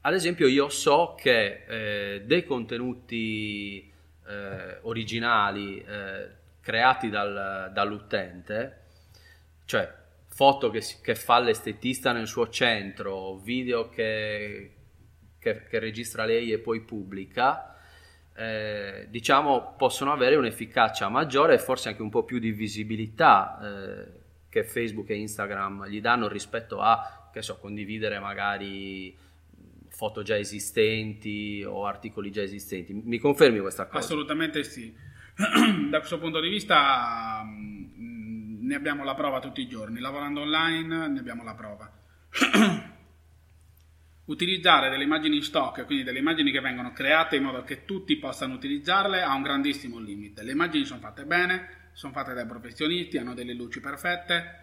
ad 0.01 0.13
esempio 0.15 0.47
io 0.47 0.69
so 0.69 1.13
che 1.15 1.65
eh, 1.67 2.23
dei 2.25 2.43
contenuti 2.45 3.93
eh, 4.25 4.79
originali 4.81 5.83
eh, 5.83 6.29
creati 6.61 7.11
dal, 7.11 7.69
dall'utente, 7.71 8.85
cioè 9.65 9.87
foto 10.29 10.71
che, 10.71 10.81
che, 11.03 11.13
fa 11.13 11.37
l'estetista 11.37 12.11
nel 12.11 12.25
suo 12.25 12.49
centro, 12.49 13.35
video 13.35 13.87
che, 13.89 14.77
che, 15.43 15.63
che 15.65 15.79
registra 15.79 16.23
lei 16.23 16.53
e 16.53 16.59
poi 16.59 16.79
pubblica, 16.79 17.75
eh, 18.35 19.07
diciamo 19.09 19.75
possono 19.77 20.13
avere 20.13 20.37
un'efficacia 20.37 21.09
maggiore 21.09 21.55
e 21.55 21.59
forse 21.59 21.89
anche 21.89 22.01
un 22.01 22.09
po' 22.09 22.23
più 22.23 22.39
di 22.39 22.51
visibilità 22.51 23.59
eh, 23.61 24.21
che 24.49 24.63
Facebook 24.63 25.09
e 25.09 25.15
Instagram 25.15 25.87
gli 25.87 25.99
danno 25.99 26.29
rispetto 26.29 26.79
a, 26.79 27.29
che 27.31 27.41
so, 27.41 27.57
condividere 27.57 28.19
magari 28.19 29.15
foto 29.89 30.23
già 30.23 30.37
esistenti 30.37 31.63
o 31.67 31.85
articoli 31.85 32.31
già 32.31 32.41
esistenti. 32.41 32.93
Mi 32.93 33.19
confermi 33.19 33.59
questa 33.59 33.85
cosa? 33.85 33.99
Assolutamente 33.99 34.63
sì. 34.63 34.95
da 35.89 35.97
questo 35.97 36.19
punto 36.19 36.39
di 36.39 36.49
vista 36.49 37.41
mm, 37.43 38.65
ne 38.65 38.75
abbiamo 38.75 39.03
la 39.03 39.13
prova 39.13 39.39
tutti 39.39 39.61
i 39.61 39.67
giorni. 39.67 39.99
Lavorando 39.99 40.41
online 40.41 41.09
ne 41.09 41.19
abbiamo 41.19 41.43
la 41.43 41.53
prova. 41.53 41.91
Utilizzare 44.25 44.89
delle 44.89 45.03
immagini 45.03 45.35
in 45.35 45.43
stock, 45.43 45.85
quindi 45.85 46.05
delle 46.05 46.19
immagini 46.19 46.51
che 46.51 46.61
vengono 46.61 46.93
create 46.93 47.35
in 47.35 47.43
modo 47.43 47.63
che 47.63 47.83
tutti 47.83 48.17
possano 48.17 48.53
utilizzarle, 48.53 49.21
ha 49.21 49.33
un 49.33 49.41
grandissimo 49.41 49.99
limite. 49.99 50.43
Le 50.43 50.53
immagini 50.53 50.85
sono 50.85 51.01
fatte 51.01 51.25
bene, 51.25 51.89
sono 51.91 52.13
fatte 52.13 52.33
dai 52.33 52.45
professionisti, 52.45 53.17
hanno 53.17 53.33
delle 53.33 53.53
luci 53.53 53.81
perfette, 53.81 54.61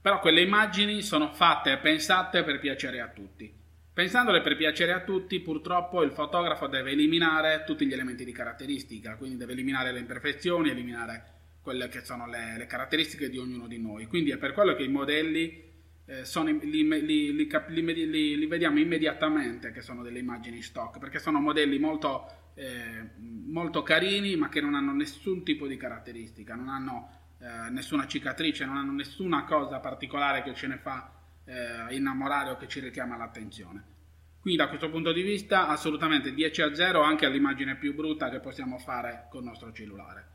però 0.00 0.20
quelle 0.20 0.40
immagini 0.40 1.02
sono 1.02 1.32
fatte 1.32 1.72
e 1.72 1.78
pensate 1.78 2.44
per 2.44 2.58
piacere 2.58 3.00
a 3.00 3.08
tutti. 3.08 3.52
Pensandole 3.92 4.40
per 4.40 4.56
piacere 4.56 4.92
a 4.92 5.02
tutti, 5.02 5.38
purtroppo 5.40 6.02
il 6.02 6.10
fotografo 6.10 6.66
deve 6.66 6.92
eliminare 6.92 7.62
tutti 7.64 7.86
gli 7.86 7.92
elementi 7.92 8.24
di 8.24 8.32
caratteristica, 8.32 9.16
quindi 9.16 9.36
deve 9.36 9.52
eliminare 9.52 9.92
le 9.92 10.00
imperfezioni, 10.00 10.70
eliminare 10.70 11.32
quelle 11.62 11.88
che 11.88 12.00
sono 12.04 12.26
le, 12.26 12.56
le 12.56 12.66
caratteristiche 12.66 13.28
di 13.28 13.38
ognuno 13.38 13.66
di 13.66 13.78
noi. 13.78 14.06
Quindi 14.06 14.30
è 14.30 14.36
per 14.36 14.52
quello 14.52 14.74
che 14.74 14.82
i 14.82 14.88
modelli 14.88 15.72
eh, 16.06 16.24
sono, 16.24 16.50
li, 16.50 16.86
li, 16.86 17.34
li, 17.34 18.36
li, 18.38 18.46
vediamo 18.46 18.78
immediatamente 18.78 19.70
che 19.70 19.80
sono 19.80 20.02
delle 20.02 20.18
immagini 20.18 20.60
stock, 20.60 20.98
perché 20.98 21.18
sono 21.18 21.40
modelli 21.40 21.78
molto, 21.78 22.52
eh, 22.54 23.10
molto 23.18 23.82
carini 23.82 24.36
ma 24.36 24.48
che 24.48 24.60
non 24.60 24.74
hanno 24.74 24.92
nessun 24.92 25.42
tipo 25.42 25.66
di 25.66 25.76
caratteristica, 25.76 26.54
non 26.54 26.68
hanno 26.68 27.36
eh, 27.38 27.70
nessuna 27.70 28.06
cicatrice, 28.06 28.66
non 28.66 28.76
hanno 28.76 28.92
nessuna 28.92 29.44
cosa 29.44 29.80
particolare 29.80 30.42
che 30.42 30.54
ce 30.54 30.66
ne 30.66 30.76
fa 30.76 31.10
eh, 31.44 31.94
innamorare 31.94 32.50
o 32.50 32.56
che 32.56 32.68
ci 32.68 32.80
richiama 32.80 33.16
l'attenzione. 33.16 33.92
Quindi 34.40 34.60
da 34.60 34.68
questo 34.68 34.90
punto 34.90 35.10
di 35.10 35.22
vista 35.22 35.68
assolutamente 35.68 36.34
10 36.34 36.62
a 36.62 36.74
0 36.74 37.00
anche 37.00 37.24
all'immagine 37.24 37.76
più 37.76 37.94
brutta 37.94 38.28
che 38.28 38.40
possiamo 38.40 38.78
fare 38.78 39.26
col 39.30 39.42
nostro 39.42 39.72
cellulare. 39.72 40.33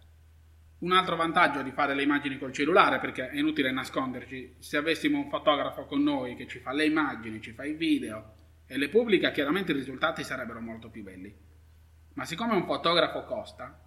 Un 0.79 0.93
altro 0.93 1.17
vantaggio 1.17 1.61
di 1.61 1.71
fare 1.71 1.93
le 1.93 2.03
immagini 2.03 2.37
col 2.37 2.53
cellulare, 2.53 2.99
perché 2.99 3.29
è 3.29 3.37
inutile 3.37 3.71
nasconderci, 3.71 4.55
se 4.59 4.77
avessimo 4.77 5.17
un 5.17 5.29
fotografo 5.29 5.85
con 5.85 6.01
noi 6.01 6.35
che 6.35 6.47
ci 6.47 6.59
fa 6.59 6.71
le 6.71 6.85
immagini, 6.85 7.41
ci 7.41 7.51
fa 7.51 7.65
i 7.65 7.73
video 7.73 8.35
e 8.65 8.77
le 8.77 8.87
pubblica, 8.87 9.31
chiaramente 9.31 9.71
i 9.73 9.75
risultati 9.75 10.23
sarebbero 10.23 10.61
molto 10.61 10.89
più 10.89 11.03
belli. 11.03 11.35
Ma 12.13 12.23
siccome 12.23 12.53
un 12.53 12.65
fotografo 12.65 13.25
costa 13.25 13.77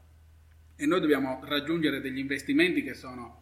e 0.76 0.86
noi 0.86 1.00
dobbiamo 1.00 1.40
raggiungere 1.44 2.00
degli 2.00 2.18
investimenti 2.18 2.82
che 2.82 2.94
sono 2.94 3.40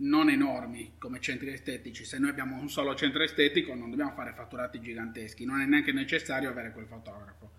non 0.00 0.28
enormi 0.28 0.94
come 0.98 1.20
centri 1.20 1.52
estetici, 1.52 2.04
se 2.04 2.18
noi 2.18 2.30
abbiamo 2.30 2.56
un 2.56 2.68
solo 2.68 2.94
centro 2.94 3.22
estetico 3.22 3.74
non 3.74 3.90
dobbiamo 3.90 4.12
fare 4.12 4.32
fatturati 4.32 4.80
giganteschi, 4.80 5.44
non 5.44 5.60
è 5.60 5.66
neanche 5.66 5.92
necessario 5.92 6.50
avere 6.50 6.72
quel 6.72 6.86
fotografo. 6.86 7.50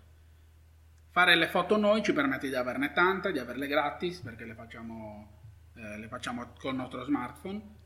Fare 1.12 1.34
le 1.34 1.48
foto 1.48 1.76
noi 1.76 2.02
ci 2.04 2.12
permette 2.12 2.48
di 2.48 2.54
averne 2.54 2.92
tante, 2.92 3.32
di 3.32 3.40
averle 3.40 3.66
gratis 3.66 4.20
perché 4.20 4.44
le 4.44 4.54
facciamo, 4.54 5.40
eh, 5.74 5.98
le 5.98 6.06
facciamo 6.06 6.52
col 6.58 6.76
nostro 6.76 7.02
smartphone. 7.02 7.78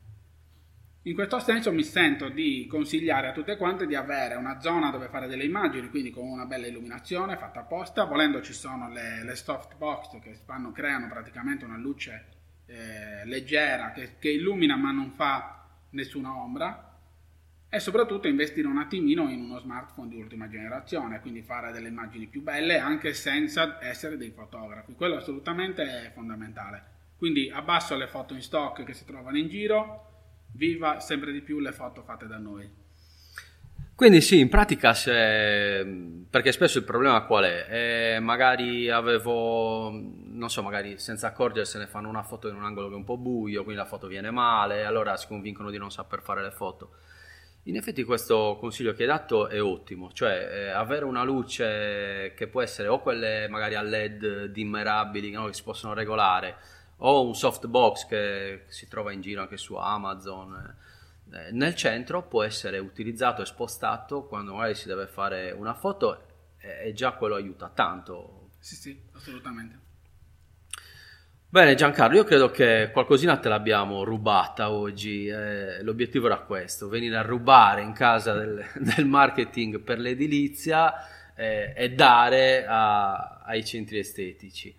In 1.03 1.13
questo 1.15 1.39
senso 1.39 1.71
mi 1.71 1.83
sento 1.83 2.29
di 2.29 2.67
consigliare 2.67 3.27
a 3.27 3.31
tutte 3.31 3.57
quante 3.57 3.87
di 3.87 3.95
avere 3.95 4.35
una 4.35 4.59
zona 4.59 4.91
dove 4.91 5.07
fare 5.09 5.27
delle 5.27 5.43
immagini, 5.43 5.89
quindi 5.89 6.11
con 6.11 6.27
una 6.27 6.45
bella 6.45 6.67
illuminazione 6.67 7.37
fatta 7.37 7.61
apposta. 7.61 8.05
Volendo 8.05 8.41
ci 8.41 8.53
sono 8.53 8.89
le, 8.89 9.23
le 9.23 9.35
softbox 9.35 10.19
che 10.19 10.35
fanno, 10.45 10.71
creano 10.71 11.07
praticamente 11.07 11.65
una 11.65 11.77
luce 11.77 12.25
eh, 12.67 13.25
leggera 13.25 13.91
che, 13.91 14.17
che 14.19 14.29
illumina 14.29 14.75
ma 14.75 14.91
non 14.91 15.11
fa 15.11 15.67
nessuna 15.91 16.35
ombra 16.35 16.94
e 17.75 17.79
soprattutto 17.81 18.29
investire 18.29 18.67
un 18.67 18.77
attimino 18.77 19.29
in 19.29 19.41
uno 19.41 19.59
smartphone 19.59 20.07
di 20.07 20.15
ultima 20.15 20.47
generazione, 20.47 21.19
quindi 21.19 21.41
fare 21.41 21.73
delle 21.73 21.89
immagini 21.89 22.25
più 22.27 22.41
belle 22.41 22.79
anche 22.79 23.13
senza 23.13 23.77
essere 23.81 24.15
dei 24.15 24.31
fotografi. 24.31 24.95
Quello 24.95 25.17
assolutamente 25.17 25.83
è 25.83 26.11
fondamentale. 26.13 26.93
Quindi 27.17 27.51
abbasso 27.51 27.97
le 27.97 28.07
foto 28.07 28.33
in 28.33 28.41
stock 28.41 28.85
che 28.85 28.93
si 28.93 29.03
trovano 29.03 29.37
in 29.37 29.49
giro, 29.49 30.11
viva 30.53 31.01
sempre 31.01 31.33
di 31.33 31.41
più 31.41 31.59
le 31.59 31.73
foto 31.73 32.01
fatte 32.03 32.27
da 32.27 32.37
noi. 32.37 32.83
Quindi 33.93 34.21
sì, 34.21 34.39
in 34.39 34.47
pratica 34.47 34.93
se, 34.93 36.25
perché 36.29 36.53
spesso 36.53 36.77
il 36.77 36.85
problema 36.85 37.23
qual 37.23 37.43
è? 37.43 38.15
Eh, 38.15 38.19
magari 38.21 38.89
avevo, 38.89 39.89
non 39.89 40.49
so, 40.49 40.61
magari 40.61 40.97
senza 40.97 41.27
accorgersene 41.27 41.87
fanno 41.87 42.07
una 42.07 42.23
foto 42.23 42.47
in 42.47 42.55
un 42.55 42.63
angolo 42.63 42.87
che 42.87 42.93
è 42.93 42.97
un 42.97 43.03
po' 43.03 43.17
buio, 43.17 43.63
quindi 43.63 43.81
la 43.81 43.87
foto 43.87 44.07
viene 44.07 44.31
male, 44.31 44.85
allora 44.85 45.17
si 45.17 45.27
convincono 45.27 45.69
di 45.69 45.77
non 45.77 45.91
saper 45.91 46.21
fare 46.21 46.41
le 46.41 46.51
foto. 46.51 46.91
In 47.67 47.75
effetti 47.77 48.03
questo 48.03 48.57
consiglio 48.59 48.93
che 48.93 49.01
hai 49.03 49.07
dato 49.07 49.47
è 49.47 49.59
ottimo, 49.59 50.11
cioè 50.13 50.49
eh, 50.51 50.69
avere 50.69 51.03
una 51.03 51.23
luce 51.23 52.33
che 52.35 52.47
può 52.47 52.61
essere 52.61 52.87
o 52.87 52.99
quelle 52.99 53.47
magari 53.47 53.73
a 53.73 53.81
LED 53.81 54.45
dimmerabili 54.45 55.31
no, 55.31 55.47
che 55.47 55.53
si 55.53 55.63
possono 55.63 55.93
regolare, 55.93 56.57
o 56.97 57.25
un 57.25 57.33
softbox 57.33 58.05
che 58.05 58.65
si 58.67 58.87
trova 58.87 59.11
in 59.11 59.21
giro 59.21 59.41
anche 59.41 59.57
su 59.57 59.73
Amazon, 59.73 60.75
eh, 61.31 61.51
nel 61.53 61.73
centro 61.73 62.27
può 62.27 62.43
essere 62.43 62.77
utilizzato 62.77 63.41
e 63.41 63.45
spostato 63.45 64.25
quando 64.25 64.53
magari 64.53 64.75
si 64.75 64.87
deve 64.87 65.07
fare 65.07 65.49
una 65.49 65.73
foto 65.73 66.23
e 66.59 66.93
già 66.93 67.13
quello 67.13 67.33
aiuta 67.33 67.69
tanto. 67.69 68.49
Sì, 68.59 68.75
sì, 68.75 69.01
assolutamente. 69.13 69.84
Bene 71.55 71.75
Giancarlo, 71.75 72.17
io 72.17 72.25
credo 72.25 72.51
che 72.51 72.89
qualcosina 72.91 73.37
te 73.37 73.47
l'abbiamo 73.47 74.03
rubata 74.03 74.71
oggi, 74.71 75.27
eh, 75.27 75.81
l'obiettivo 75.83 76.25
era 76.25 76.39
questo, 76.39 76.89
venire 76.89 77.15
a 77.15 77.21
rubare 77.21 77.81
in 77.81 77.93
casa 77.93 78.33
del, 78.33 78.61
del 78.75 79.05
marketing 79.05 79.79
per 79.79 79.97
l'edilizia 79.97 80.93
eh, 81.33 81.71
e 81.73 81.91
dare 81.91 82.65
a, 82.67 83.39
ai 83.45 83.63
centri 83.63 83.99
estetici. 83.99 84.75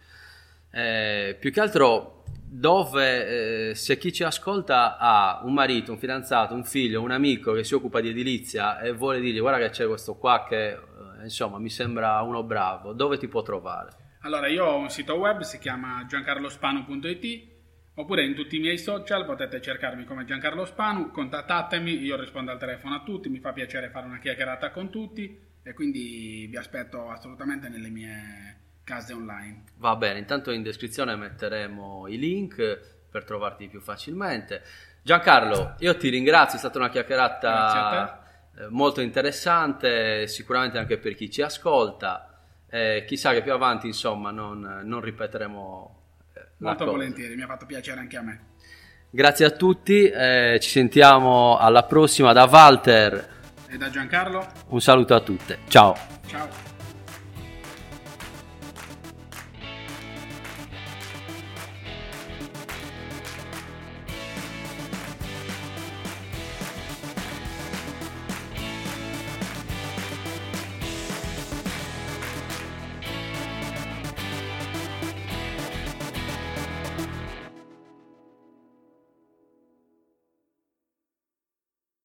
Eh, 0.70 1.34
più 1.40 1.50
che 1.50 1.60
altro 1.60 2.24
dove 2.44 3.70
eh, 3.70 3.74
se 3.74 3.96
chi 3.96 4.12
ci 4.12 4.22
ascolta 4.22 4.98
ha 4.98 5.40
un 5.44 5.54
marito, 5.54 5.92
un 5.92 5.98
fidanzato, 5.98 6.52
un 6.52 6.64
figlio, 6.64 7.00
un 7.00 7.10
amico 7.10 7.54
che 7.54 7.64
si 7.64 7.72
occupa 7.72 8.02
di 8.02 8.10
edilizia 8.10 8.80
e 8.80 8.92
vuole 8.92 9.20
dirgli 9.20 9.40
guarda 9.40 9.64
che 9.64 9.70
c'è 9.70 9.86
questo 9.86 10.16
qua 10.16 10.44
che 10.46 10.72
eh, 10.72 10.78
insomma 11.22 11.56
mi 11.56 11.70
sembra 11.70 12.20
uno 12.20 12.42
bravo, 12.42 12.92
dove 12.92 13.16
ti 13.16 13.28
può 13.28 13.40
trovare? 13.40 14.04
Allora, 14.26 14.48
io 14.48 14.64
ho 14.64 14.78
un 14.78 14.90
sito 14.90 15.14
web, 15.14 15.42
si 15.42 15.56
chiama 15.60 16.04
giancarlospanu.it, 16.04 17.48
oppure 17.94 18.24
in 18.24 18.34
tutti 18.34 18.56
i 18.56 18.58
miei 18.58 18.76
social 18.76 19.24
potete 19.24 19.60
cercarmi 19.60 20.04
come 20.04 20.24
Giancarlo 20.24 20.64
Spanu, 20.64 21.12
contattatemi, 21.12 21.92
io 22.02 22.18
rispondo 22.18 22.50
al 22.50 22.58
telefono 22.58 22.96
a 22.96 23.02
tutti, 23.04 23.28
mi 23.28 23.38
fa 23.38 23.52
piacere 23.52 23.88
fare 23.88 24.06
una 24.06 24.18
chiacchierata 24.18 24.72
con 24.72 24.90
tutti 24.90 25.40
e 25.62 25.72
quindi 25.74 26.48
vi 26.50 26.56
aspetto 26.56 27.08
assolutamente 27.08 27.68
nelle 27.68 27.88
mie 27.88 28.80
case 28.82 29.12
online. 29.12 29.62
Va 29.76 29.94
bene, 29.94 30.18
intanto 30.18 30.50
in 30.50 30.64
descrizione 30.64 31.14
metteremo 31.14 32.08
i 32.08 32.18
link 32.18 32.80
per 33.08 33.22
trovarti 33.22 33.68
più 33.68 33.80
facilmente. 33.80 34.60
Giancarlo, 35.02 35.76
io 35.78 35.96
ti 35.96 36.08
ringrazio, 36.08 36.56
è 36.56 36.58
stata 36.58 36.78
una 36.78 36.90
chiacchierata 36.90 38.24
eh, 38.58 38.66
molto 38.70 39.00
interessante, 39.00 40.26
sicuramente 40.26 40.78
anche 40.78 40.98
per 40.98 41.14
chi 41.14 41.30
ci 41.30 41.42
ascolta. 41.42 42.35
Eh, 42.76 43.04
chissà 43.06 43.32
che 43.32 43.40
più 43.40 43.54
avanti, 43.54 43.86
insomma, 43.86 44.30
non, 44.30 44.82
non 44.84 45.00
ripeteremo. 45.00 46.00
Eh, 46.34 46.40
molto 46.58 46.84
volentieri, 46.84 47.34
mi 47.34 47.40
ha 47.40 47.46
fatto 47.46 47.64
piacere 47.64 48.00
anche 48.00 48.18
a 48.18 48.22
me. 48.22 48.40
Grazie 49.08 49.46
a 49.46 49.50
tutti, 49.50 50.06
eh, 50.06 50.58
ci 50.60 50.68
sentiamo 50.68 51.56
alla 51.56 51.84
prossima 51.84 52.34
da 52.34 52.44
Walter 52.44 53.28
e 53.66 53.78
da 53.78 53.88
Giancarlo. 53.88 54.46
Un 54.68 54.80
saluto 54.82 55.14
a 55.14 55.20
tutte, 55.20 55.60
ciao. 55.68 55.96
Ciao. 56.26 56.75